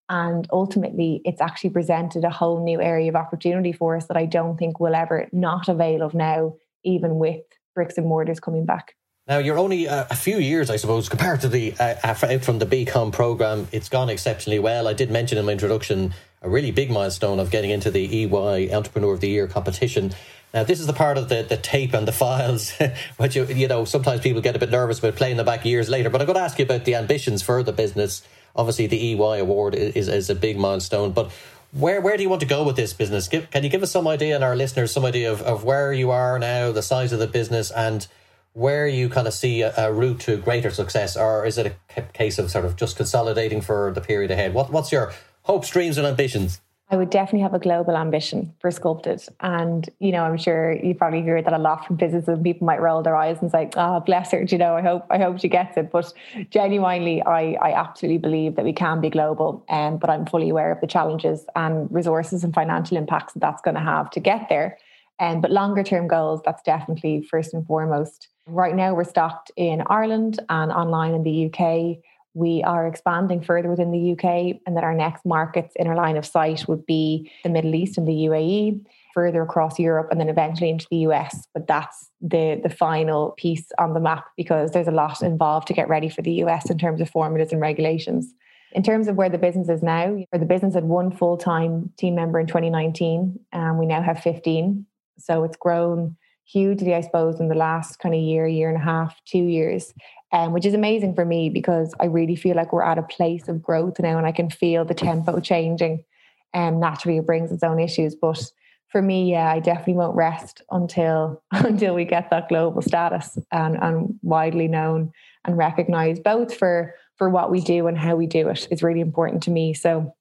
And 0.08 0.48
ultimately, 0.50 1.20
it's 1.24 1.40
actually 1.40 1.70
presented 1.70 2.24
a 2.24 2.30
whole 2.30 2.64
new 2.64 2.80
area 2.80 3.10
of 3.10 3.16
opportunity 3.16 3.72
for 3.72 3.96
us 3.96 4.06
that 4.06 4.16
I 4.16 4.24
don't 4.24 4.56
think 4.56 4.80
we'll 4.80 4.94
ever 4.94 5.28
not 5.32 5.68
avail 5.68 6.02
of 6.02 6.14
now, 6.14 6.54
even 6.84 7.16
with 7.16 7.42
bricks 7.74 7.98
and 7.98 8.06
mortars 8.06 8.40
coming 8.40 8.64
back. 8.64 8.94
Now, 9.28 9.36
you're 9.38 9.58
only 9.58 9.84
a, 9.84 10.06
a 10.08 10.16
few 10.16 10.38
years, 10.38 10.70
I 10.70 10.76
suppose, 10.76 11.10
compared 11.10 11.42
to 11.42 11.48
the 11.48 11.74
uh, 11.78 11.96
out 12.02 12.42
from 12.42 12.58
the 12.58 12.64
BCom 12.64 13.12
program. 13.12 13.68
It's 13.72 13.90
gone 13.90 14.08
exceptionally 14.08 14.58
well. 14.58 14.88
I 14.88 14.94
did 14.94 15.10
mention 15.10 15.36
in 15.36 15.44
my 15.44 15.52
introduction 15.52 16.14
a 16.40 16.48
really 16.48 16.70
big 16.70 16.90
milestone 16.90 17.38
of 17.38 17.50
getting 17.50 17.70
into 17.70 17.90
the 17.90 18.24
EY 18.24 18.72
Entrepreneur 18.72 19.12
of 19.12 19.20
the 19.20 19.28
Year 19.28 19.46
competition. 19.46 20.14
Now, 20.54 20.64
this 20.64 20.80
is 20.80 20.86
the 20.86 20.94
part 20.94 21.18
of 21.18 21.28
the, 21.28 21.42
the 21.42 21.58
tape 21.58 21.92
and 21.92 22.08
the 22.08 22.12
files, 22.12 22.72
which 23.18 23.36
you, 23.36 23.44
you 23.44 23.68
know 23.68 23.84
sometimes 23.84 24.22
people 24.22 24.40
get 24.40 24.56
a 24.56 24.58
bit 24.58 24.70
nervous 24.70 24.98
about 24.98 25.16
playing 25.16 25.36
them 25.36 25.44
back 25.44 25.62
years 25.66 25.90
later. 25.90 26.08
But 26.08 26.22
I'm 26.22 26.26
going 26.26 26.38
to 26.38 26.42
ask 26.42 26.58
you 26.58 26.64
about 26.64 26.86
the 26.86 26.94
ambitions 26.94 27.42
for 27.42 27.62
the 27.62 27.72
business. 27.72 28.22
Obviously, 28.56 28.86
the 28.86 29.12
EY 29.12 29.40
award 29.40 29.74
is, 29.74 30.08
is 30.08 30.30
a 30.30 30.34
big 30.34 30.56
milestone, 30.56 31.12
but 31.12 31.30
where 31.72 32.00
where 32.00 32.16
do 32.16 32.22
you 32.22 32.30
want 32.30 32.40
to 32.40 32.46
go 32.46 32.64
with 32.64 32.76
this 32.76 32.94
business? 32.94 33.28
Give, 33.28 33.50
can 33.50 33.62
you 33.62 33.68
give 33.68 33.82
us 33.82 33.90
some 33.90 34.08
idea 34.08 34.34
and 34.34 34.42
our 34.42 34.56
listeners 34.56 34.90
some 34.90 35.04
idea 35.04 35.30
of, 35.30 35.42
of 35.42 35.64
where 35.64 35.92
you 35.92 36.10
are 36.12 36.38
now, 36.38 36.72
the 36.72 36.80
size 36.80 37.12
of 37.12 37.18
the 37.18 37.26
business, 37.26 37.70
and 37.70 38.06
where 38.52 38.86
you 38.86 39.08
kind 39.08 39.26
of 39.26 39.34
see 39.34 39.62
a, 39.62 39.72
a 39.76 39.92
route 39.92 40.20
to 40.20 40.36
greater 40.36 40.70
success, 40.70 41.16
or 41.16 41.46
is 41.46 41.58
it 41.58 41.76
a 41.96 42.02
case 42.02 42.38
of 42.38 42.50
sort 42.50 42.64
of 42.64 42.76
just 42.76 42.96
consolidating 42.96 43.60
for 43.60 43.92
the 43.92 44.00
period 44.00 44.30
ahead? 44.30 44.54
What 44.54 44.72
what's 44.72 44.92
your 44.92 45.12
hopes, 45.42 45.70
dreams, 45.70 45.98
and 45.98 46.06
ambitions? 46.06 46.60
I 46.90 46.96
would 46.96 47.10
definitely 47.10 47.40
have 47.40 47.52
a 47.52 47.58
global 47.58 47.96
ambition 47.96 48.54
for 48.60 48.70
Sculpted. 48.70 49.22
And, 49.40 49.88
you 49.98 50.10
know, 50.10 50.22
I'm 50.24 50.38
sure 50.38 50.72
you 50.72 50.94
probably 50.94 51.20
hear 51.20 51.42
that 51.42 51.52
a 51.52 51.58
lot 51.58 51.86
from 51.86 51.96
businesses 51.96 52.28
and 52.28 52.42
people 52.42 52.66
might 52.66 52.80
roll 52.80 53.02
their 53.02 53.14
eyes 53.14 53.36
and 53.42 53.50
say, 53.50 53.68
oh, 53.76 54.00
bless 54.00 54.30
her, 54.30 54.42
you 54.42 54.56
know, 54.56 54.74
I 54.74 54.80
hope 54.80 55.04
I 55.10 55.18
hope 55.18 55.38
she 55.38 55.48
gets 55.48 55.76
it. 55.76 55.90
But 55.90 56.10
genuinely, 56.48 57.22
I, 57.22 57.58
I 57.60 57.74
absolutely 57.74 58.16
believe 58.16 58.56
that 58.56 58.64
we 58.64 58.72
can 58.72 59.02
be 59.02 59.10
global. 59.10 59.66
Um, 59.68 59.98
but 59.98 60.08
I'm 60.08 60.24
fully 60.24 60.48
aware 60.48 60.72
of 60.72 60.80
the 60.80 60.86
challenges 60.86 61.44
and 61.54 61.92
resources 61.92 62.42
and 62.42 62.54
financial 62.54 62.96
impacts 62.96 63.34
that 63.34 63.40
that's 63.40 63.60
going 63.60 63.74
to 63.74 63.82
have 63.82 64.08
to 64.12 64.20
get 64.20 64.48
there. 64.48 64.78
Um, 65.20 65.42
but 65.42 65.50
longer 65.50 65.82
term 65.82 66.08
goals, 66.08 66.40
that's 66.42 66.62
definitely 66.62 67.22
first 67.22 67.52
and 67.52 67.66
foremost. 67.66 68.28
Right 68.48 68.74
now, 68.74 68.94
we're 68.94 69.04
stocked 69.04 69.50
in 69.56 69.82
Ireland 69.86 70.40
and 70.48 70.72
online 70.72 71.14
in 71.14 71.22
the 71.22 71.46
UK 71.46 71.98
we 72.38 72.62
are 72.62 72.86
expanding 72.86 73.40
further 73.42 73.68
within 73.68 73.90
the 73.90 74.12
UK, 74.12 74.60
and 74.64 74.76
that 74.76 74.84
our 74.84 74.94
next 74.94 75.26
markets 75.26 75.74
in 75.74 75.88
our 75.88 75.96
line 75.96 76.16
of 76.16 76.24
sight 76.24 76.68
would 76.68 76.86
be 76.86 77.30
the 77.42 77.50
Middle 77.50 77.74
East 77.74 77.98
and 77.98 78.06
the 78.06 78.12
UAE, 78.12 78.80
further 79.12 79.42
across 79.42 79.76
Europe, 79.76 80.08
and 80.12 80.20
then 80.20 80.28
eventually 80.28 80.70
into 80.70 80.86
the 80.88 80.98
US. 81.08 81.48
But 81.52 81.66
that's 81.66 82.10
the 82.20 82.60
the 82.62 82.68
final 82.70 83.32
piece 83.32 83.66
on 83.78 83.92
the 83.92 84.00
map 84.00 84.24
because 84.36 84.70
there's 84.70 84.86
a 84.86 84.92
lot 84.92 85.20
involved 85.20 85.66
to 85.66 85.74
get 85.74 85.88
ready 85.88 86.08
for 86.08 86.22
the 86.22 86.34
US 86.44 86.70
in 86.70 86.78
terms 86.78 87.00
of 87.00 87.10
formulas 87.10 87.50
and 87.50 87.60
regulations. 87.60 88.32
In 88.72 88.84
terms 88.84 89.08
of 89.08 89.16
where 89.16 89.30
the 89.30 89.38
business 89.38 89.68
is 89.68 89.82
now, 89.82 90.16
the 90.30 90.44
business 90.44 90.74
had 90.74 90.84
one 90.84 91.10
full 91.10 91.38
time 91.38 91.90
team 91.98 92.14
member 92.14 92.38
in 92.38 92.46
2019, 92.46 93.40
and 93.52 93.78
we 93.78 93.86
now 93.86 94.02
have 94.02 94.20
15. 94.20 94.86
So 95.18 95.42
it's 95.42 95.56
grown 95.56 96.16
hugely, 96.50 96.94
I 96.94 97.02
suppose, 97.02 97.40
in 97.40 97.48
the 97.48 97.54
last 97.54 97.98
kind 97.98 98.14
of 98.14 98.20
year, 98.20 98.46
year 98.46 98.68
and 98.68 98.78
a 98.78 98.84
half, 98.84 99.20
two 99.26 99.44
years 99.44 99.92
um, 100.32 100.52
which 100.52 100.66
is 100.66 100.74
amazing 100.74 101.14
for 101.14 101.24
me 101.24 101.48
because 101.48 101.94
I 102.00 102.06
really 102.06 102.36
feel 102.36 102.56
like 102.56 102.72
we're 102.72 102.82
at 102.82 102.98
a 102.98 103.02
place 103.02 103.48
of 103.48 103.62
growth 103.62 103.98
now 103.98 104.18
and 104.18 104.26
I 104.26 104.32
can 104.32 104.50
feel 104.50 104.84
the 104.84 104.94
tempo 104.94 105.40
changing. 105.40 106.04
And 106.52 106.76
um, 106.76 106.80
naturally, 106.80 107.18
it 107.18 107.26
brings 107.26 107.50
its 107.52 107.62
own 107.62 107.78
issues. 107.78 108.14
But 108.14 108.42
for 108.88 109.02
me, 109.02 109.30
yeah, 109.30 109.50
I 109.50 109.60
definitely 109.60 109.94
won't 109.94 110.16
rest 110.16 110.62
until 110.70 111.42
until 111.50 111.94
we 111.94 112.04
get 112.04 112.30
that 112.30 112.48
global 112.48 112.82
status 112.82 113.38
and, 113.52 113.76
and 113.76 114.18
widely 114.22 114.68
known 114.68 115.12
and 115.44 115.56
recognized, 115.56 116.22
both 116.22 116.54
for 116.54 116.94
for 117.16 117.28
what 117.28 117.50
we 117.50 117.60
do 117.60 117.86
and 117.86 117.98
how 117.98 118.14
we 118.14 118.26
do 118.26 118.48
it 118.48 118.68
is 118.70 118.82
really 118.82 119.00
important 119.00 119.42
to 119.42 119.50
me. 119.50 119.74
So 119.74 120.14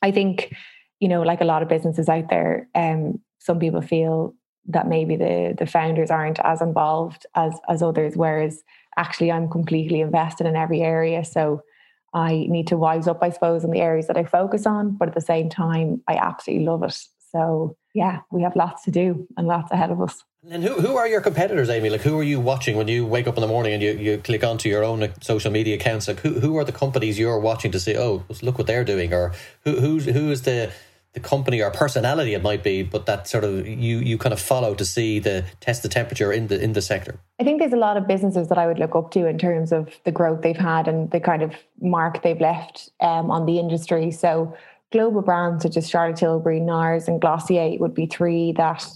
I 0.00 0.12
think, 0.12 0.54
you 1.00 1.08
know, 1.08 1.22
like 1.22 1.40
a 1.40 1.44
lot 1.44 1.62
of 1.62 1.68
businesses 1.68 2.08
out 2.08 2.30
there, 2.30 2.68
um, 2.74 3.20
some 3.40 3.58
people 3.58 3.82
feel 3.82 4.34
that 4.72 4.88
maybe 4.88 5.16
the 5.16 5.54
the 5.58 5.66
founders 5.66 6.10
aren't 6.10 6.40
as 6.40 6.60
involved 6.60 7.26
as 7.34 7.54
as 7.68 7.82
others, 7.82 8.16
whereas 8.16 8.62
actually 8.96 9.30
I'm 9.30 9.48
completely 9.48 10.00
invested 10.00 10.46
in 10.46 10.56
every 10.56 10.82
area. 10.82 11.24
So 11.24 11.62
I 12.12 12.46
need 12.48 12.66
to 12.68 12.76
wise 12.76 13.06
up, 13.06 13.22
I 13.22 13.30
suppose, 13.30 13.64
in 13.64 13.70
the 13.70 13.80
areas 13.80 14.06
that 14.08 14.16
I 14.16 14.24
focus 14.24 14.66
on, 14.66 14.96
but 14.96 15.08
at 15.08 15.14
the 15.14 15.20
same 15.20 15.48
time, 15.48 16.02
I 16.08 16.16
absolutely 16.16 16.66
love 16.66 16.82
it. 16.82 16.98
So 17.30 17.76
yeah, 17.94 18.20
we 18.30 18.42
have 18.42 18.56
lots 18.56 18.84
to 18.84 18.90
do 18.90 19.26
and 19.36 19.46
lots 19.46 19.70
ahead 19.70 19.90
of 19.90 20.00
us. 20.00 20.24
And 20.50 20.62
who, 20.64 20.80
who 20.80 20.96
are 20.96 21.06
your 21.06 21.20
competitors, 21.20 21.68
Aimee? 21.68 21.90
Like, 21.90 22.00
who 22.00 22.18
are 22.18 22.22
you 22.22 22.40
watching 22.40 22.76
when 22.76 22.88
you 22.88 23.04
wake 23.04 23.26
up 23.26 23.36
in 23.36 23.42
the 23.42 23.46
morning 23.46 23.74
and 23.74 23.82
you, 23.82 23.92
you 23.92 24.18
click 24.18 24.42
onto 24.42 24.68
your 24.68 24.82
own 24.82 25.12
social 25.20 25.50
media 25.50 25.74
accounts? 25.74 26.08
Like, 26.08 26.20
who, 26.20 26.40
who 26.40 26.56
are 26.56 26.64
the 26.64 26.72
companies 26.72 27.18
you're 27.18 27.38
watching 27.38 27.70
to 27.72 27.80
say, 27.80 27.96
oh, 27.96 28.24
look 28.40 28.56
what 28.56 28.66
they're 28.66 28.84
doing? 28.84 29.12
Or 29.12 29.32
who, 29.64 29.78
who's, 29.80 30.06
who 30.06 30.30
is 30.30 30.42
the, 30.42 30.72
the 31.12 31.20
company 31.20 31.60
or 31.60 31.70
personality 31.70 32.34
it 32.34 32.42
might 32.42 32.62
be, 32.62 32.82
but 32.82 33.06
that 33.06 33.26
sort 33.26 33.42
of 33.42 33.66
you 33.66 33.98
you 33.98 34.16
kind 34.16 34.32
of 34.32 34.40
follow 34.40 34.74
to 34.74 34.84
see 34.84 35.18
the 35.18 35.44
test 35.60 35.82
the 35.82 35.88
temperature 35.88 36.32
in 36.32 36.46
the 36.46 36.60
in 36.62 36.72
the 36.72 36.82
sector. 36.82 37.18
I 37.40 37.44
think 37.44 37.60
there's 37.60 37.72
a 37.72 37.76
lot 37.76 37.96
of 37.96 38.06
businesses 38.06 38.48
that 38.48 38.58
I 38.58 38.66
would 38.66 38.78
look 38.78 38.94
up 38.94 39.10
to 39.12 39.26
in 39.26 39.36
terms 39.38 39.72
of 39.72 39.88
the 40.04 40.12
growth 40.12 40.42
they've 40.42 40.56
had 40.56 40.86
and 40.86 41.10
the 41.10 41.20
kind 41.20 41.42
of 41.42 41.52
mark 41.80 42.22
they've 42.22 42.40
left 42.40 42.90
um, 43.00 43.30
on 43.30 43.46
the 43.46 43.58
industry. 43.58 44.12
So 44.12 44.56
global 44.92 45.22
brands 45.22 45.62
such 45.62 45.76
as 45.76 45.88
Charlotte 45.88 46.16
Tilbury, 46.16 46.60
NARS, 46.60 47.08
and 47.08 47.20
Glossier 47.20 47.76
would 47.80 47.94
be 47.94 48.06
three 48.06 48.52
that 48.52 48.86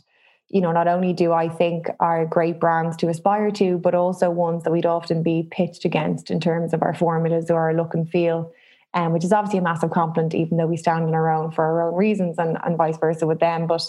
you 0.50 0.60
know 0.60 0.70
not 0.70 0.86
only 0.86 1.12
do 1.12 1.32
I 1.32 1.48
think 1.48 1.88
are 1.98 2.26
great 2.26 2.60
brands 2.60 2.96
to 2.98 3.08
aspire 3.08 3.50
to, 3.52 3.78
but 3.78 3.96
also 3.96 4.30
ones 4.30 4.62
that 4.62 4.70
we'd 4.70 4.86
often 4.86 5.24
be 5.24 5.48
pitched 5.50 5.84
against 5.84 6.30
in 6.30 6.38
terms 6.38 6.72
of 6.72 6.82
our 6.82 6.94
formulas 6.94 7.50
or 7.50 7.60
our 7.60 7.74
look 7.74 7.92
and 7.92 8.08
feel 8.08 8.52
um, 8.94 9.12
which 9.12 9.24
is 9.24 9.32
obviously 9.32 9.58
a 9.58 9.62
massive 9.62 9.90
compliment, 9.90 10.34
even 10.34 10.56
though 10.56 10.66
we 10.66 10.76
stand 10.76 11.04
on 11.04 11.14
our 11.14 11.30
own 11.30 11.50
for 11.50 11.64
our 11.64 11.88
own 11.88 11.94
reasons 11.94 12.38
and, 12.38 12.56
and 12.64 12.78
vice 12.78 12.96
versa 12.96 13.26
with 13.26 13.40
them. 13.40 13.66
But 13.66 13.82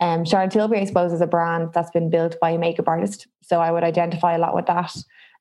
um, 0.00 0.24
Charlotte 0.24 0.52
Tilbury, 0.52 0.80
I 0.80 0.84
suppose, 0.84 1.12
is 1.12 1.20
a 1.20 1.26
brand 1.26 1.70
that's 1.74 1.90
been 1.90 2.10
built 2.10 2.38
by 2.40 2.50
a 2.50 2.58
makeup 2.58 2.88
artist. 2.88 3.26
So 3.42 3.60
I 3.60 3.70
would 3.70 3.84
identify 3.84 4.34
a 4.34 4.38
lot 4.38 4.54
with 4.54 4.66
that. 4.66 4.96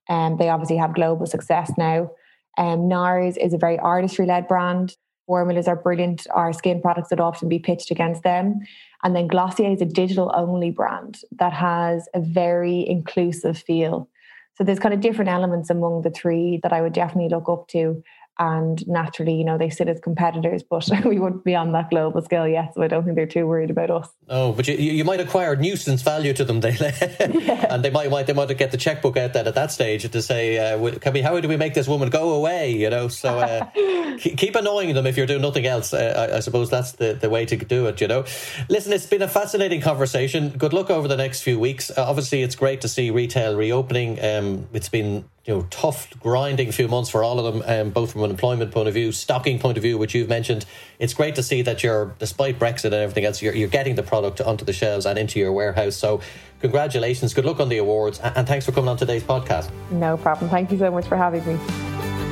Um, 0.09 0.37
they 0.37 0.49
obviously 0.49 0.77
have 0.77 0.93
global 0.93 1.25
success 1.25 1.71
now. 1.77 2.11
Um, 2.57 2.89
NARS 2.89 3.37
is 3.37 3.53
a 3.53 3.57
very 3.57 3.77
artistry 3.79 4.25
led 4.25 4.47
brand. 4.47 4.95
Formulas 5.27 5.67
are 5.67 5.75
brilliant. 5.75 6.25
Our 6.31 6.53
skin 6.53 6.81
products 6.81 7.09
would 7.11 7.19
often 7.19 7.49
be 7.49 7.59
pitched 7.59 7.91
against 7.91 8.23
them. 8.23 8.59
And 9.03 9.15
then 9.15 9.27
Glossier 9.27 9.71
is 9.71 9.81
a 9.81 9.85
digital 9.85 10.31
only 10.35 10.71
brand 10.71 11.19
that 11.33 11.53
has 11.53 12.07
a 12.13 12.19
very 12.19 12.87
inclusive 12.87 13.57
feel. 13.57 14.09
So 14.55 14.63
there's 14.63 14.79
kind 14.79 14.93
of 14.93 15.01
different 15.01 15.29
elements 15.29 15.69
among 15.69 16.01
the 16.01 16.09
three 16.09 16.59
that 16.63 16.73
I 16.73 16.81
would 16.81 16.93
definitely 16.93 17.29
look 17.29 17.47
up 17.47 17.67
to 17.69 18.01
and 18.39 18.85
naturally, 18.87 19.33
you 19.33 19.43
know, 19.43 19.57
they 19.57 19.69
sit 19.69 19.87
as 19.87 19.99
competitors, 19.99 20.63
but 20.63 20.87
we 21.05 21.19
wouldn't 21.19 21.43
be 21.43 21.55
on 21.55 21.71
that 21.71 21.89
global 21.89 22.21
scale 22.21 22.47
yet, 22.47 22.73
so 22.73 22.81
I 22.81 22.87
don't 22.87 23.03
think 23.03 23.15
they're 23.15 23.25
too 23.25 23.47
worried 23.47 23.69
about 23.69 23.89
us. 23.89 24.09
Oh, 24.29 24.51
but 24.51 24.67
you, 24.67 24.75
you 24.75 25.03
might 25.03 25.19
acquire 25.19 25.55
nuisance 25.55 26.01
value 26.01 26.33
to 26.33 26.45
them, 26.45 26.59
they 26.61 26.75
yeah. 26.79 27.67
and 27.69 27.83
they 27.83 27.89
might, 27.89 28.09
might 28.09 28.27
they 28.27 28.33
might 28.33 28.55
get 28.57 28.71
the 28.71 28.77
checkbook 28.77 29.17
out 29.17 29.33
then 29.33 29.47
at 29.47 29.55
that 29.55 29.71
stage 29.71 30.09
to 30.09 30.21
say, 30.21 30.57
uh, 30.57 30.91
"Can 30.99 31.13
we? 31.13 31.21
How 31.21 31.39
do 31.39 31.47
we 31.47 31.57
make 31.57 31.73
this 31.73 31.87
woman 31.87 32.09
go 32.09 32.33
away?" 32.33 32.71
You 32.71 32.89
know, 32.89 33.07
so 33.07 33.39
uh, 33.39 33.65
keep 34.17 34.55
annoying 34.55 34.93
them 34.93 35.05
if 35.05 35.17
you're 35.17 35.27
doing 35.27 35.41
nothing 35.41 35.65
else. 35.65 35.93
Uh, 35.93 36.29
I, 36.31 36.37
I, 36.37 36.39
suppose 36.39 36.69
that's 36.69 36.93
the, 36.93 37.13
the 37.13 37.29
way 37.29 37.45
to 37.45 37.55
do 37.55 37.87
it. 37.87 38.01
You 38.01 38.07
know, 38.07 38.25
listen, 38.69 38.93
it's 38.93 39.05
been 39.05 39.21
a 39.21 39.27
fascinating 39.27 39.81
conversation. 39.81 40.49
Good 40.49 40.73
luck 40.73 40.89
over 40.89 41.07
the 41.07 41.17
next 41.17 41.41
few 41.41 41.59
weeks. 41.59 41.89
Uh, 41.89 42.05
obviously, 42.07 42.43
it's 42.43 42.55
great 42.55 42.81
to 42.81 42.87
see 42.87 43.11
retail 43.11 43.55
reopening. 43.55 44.23
Um, 44.23 44.67
it's 44.73 44.89
been 44.89 45.25
you 45.47 45.53
know 45.53 45.65
tough 45.69 46.09
grinding 46.19 46.71
few 46.71 46.87
months 46.87 47.09
for 47.09 47.23
all 47.23 47.39
of 47.39 47.53
them 47.53 47.63
um, 47.65 47.89
both 47.89 48.11
from 48.11 48.23
an 48.23 48.29
employment 48.29 48.71
point 48.71 48.87
of 48.87 48.93
view 48.93 49.11
stocking 49.11 49.57
point 49.57 49.77
of 49.77 49.81
view 49.81 49.97
which 49.97 50.13
you've 50.13 50.29
mentioned. 50.29 50.65
It's 50.99 51.13
great 51.13 51.35
to 51.35 51.43
see 51.43 51.61
that 51.63 51.83
you're 51.83 52.13
despite 52.19 52.59
brexit 52.59 52.85
and 52.85 52.95
everything 52.95 53.25
else 53.25 53.41
you're, 53.41 53.55
you're 53.55 53.69
getting 53.69 53.95
the 53.95 54.03
product 54.03 54.41
onto 54.41 54.65
the 54.65 54.73
shelves 54.73 55.05
and 55.05 55.17
into 55.17 55.39
your 55.39 55.53
warehouse. 55.53 55.95
So 55.95 56.21
congratulations 56.59 57.33
good 57.33 57.45
luck 57.45 57.59
on 57.59 57.69
the 57.69 57.77
awards 57.77 58.19
and 58.19 58.47
thanks 58.47 58.65
for 58.65 58.73
coming 58.73 58.89
on 58.89 58.97
today's 58.97 59.23
podcast. 59.23 59.71
No 59.89 60.17
problem. 60.17 60.51
Thank 60.51 60.71
you 60.71 60.77
so 60.77 60.91
much 60.91 61.07
for 61.07 61.15
having 61.15 61.45
me 61.47 62.26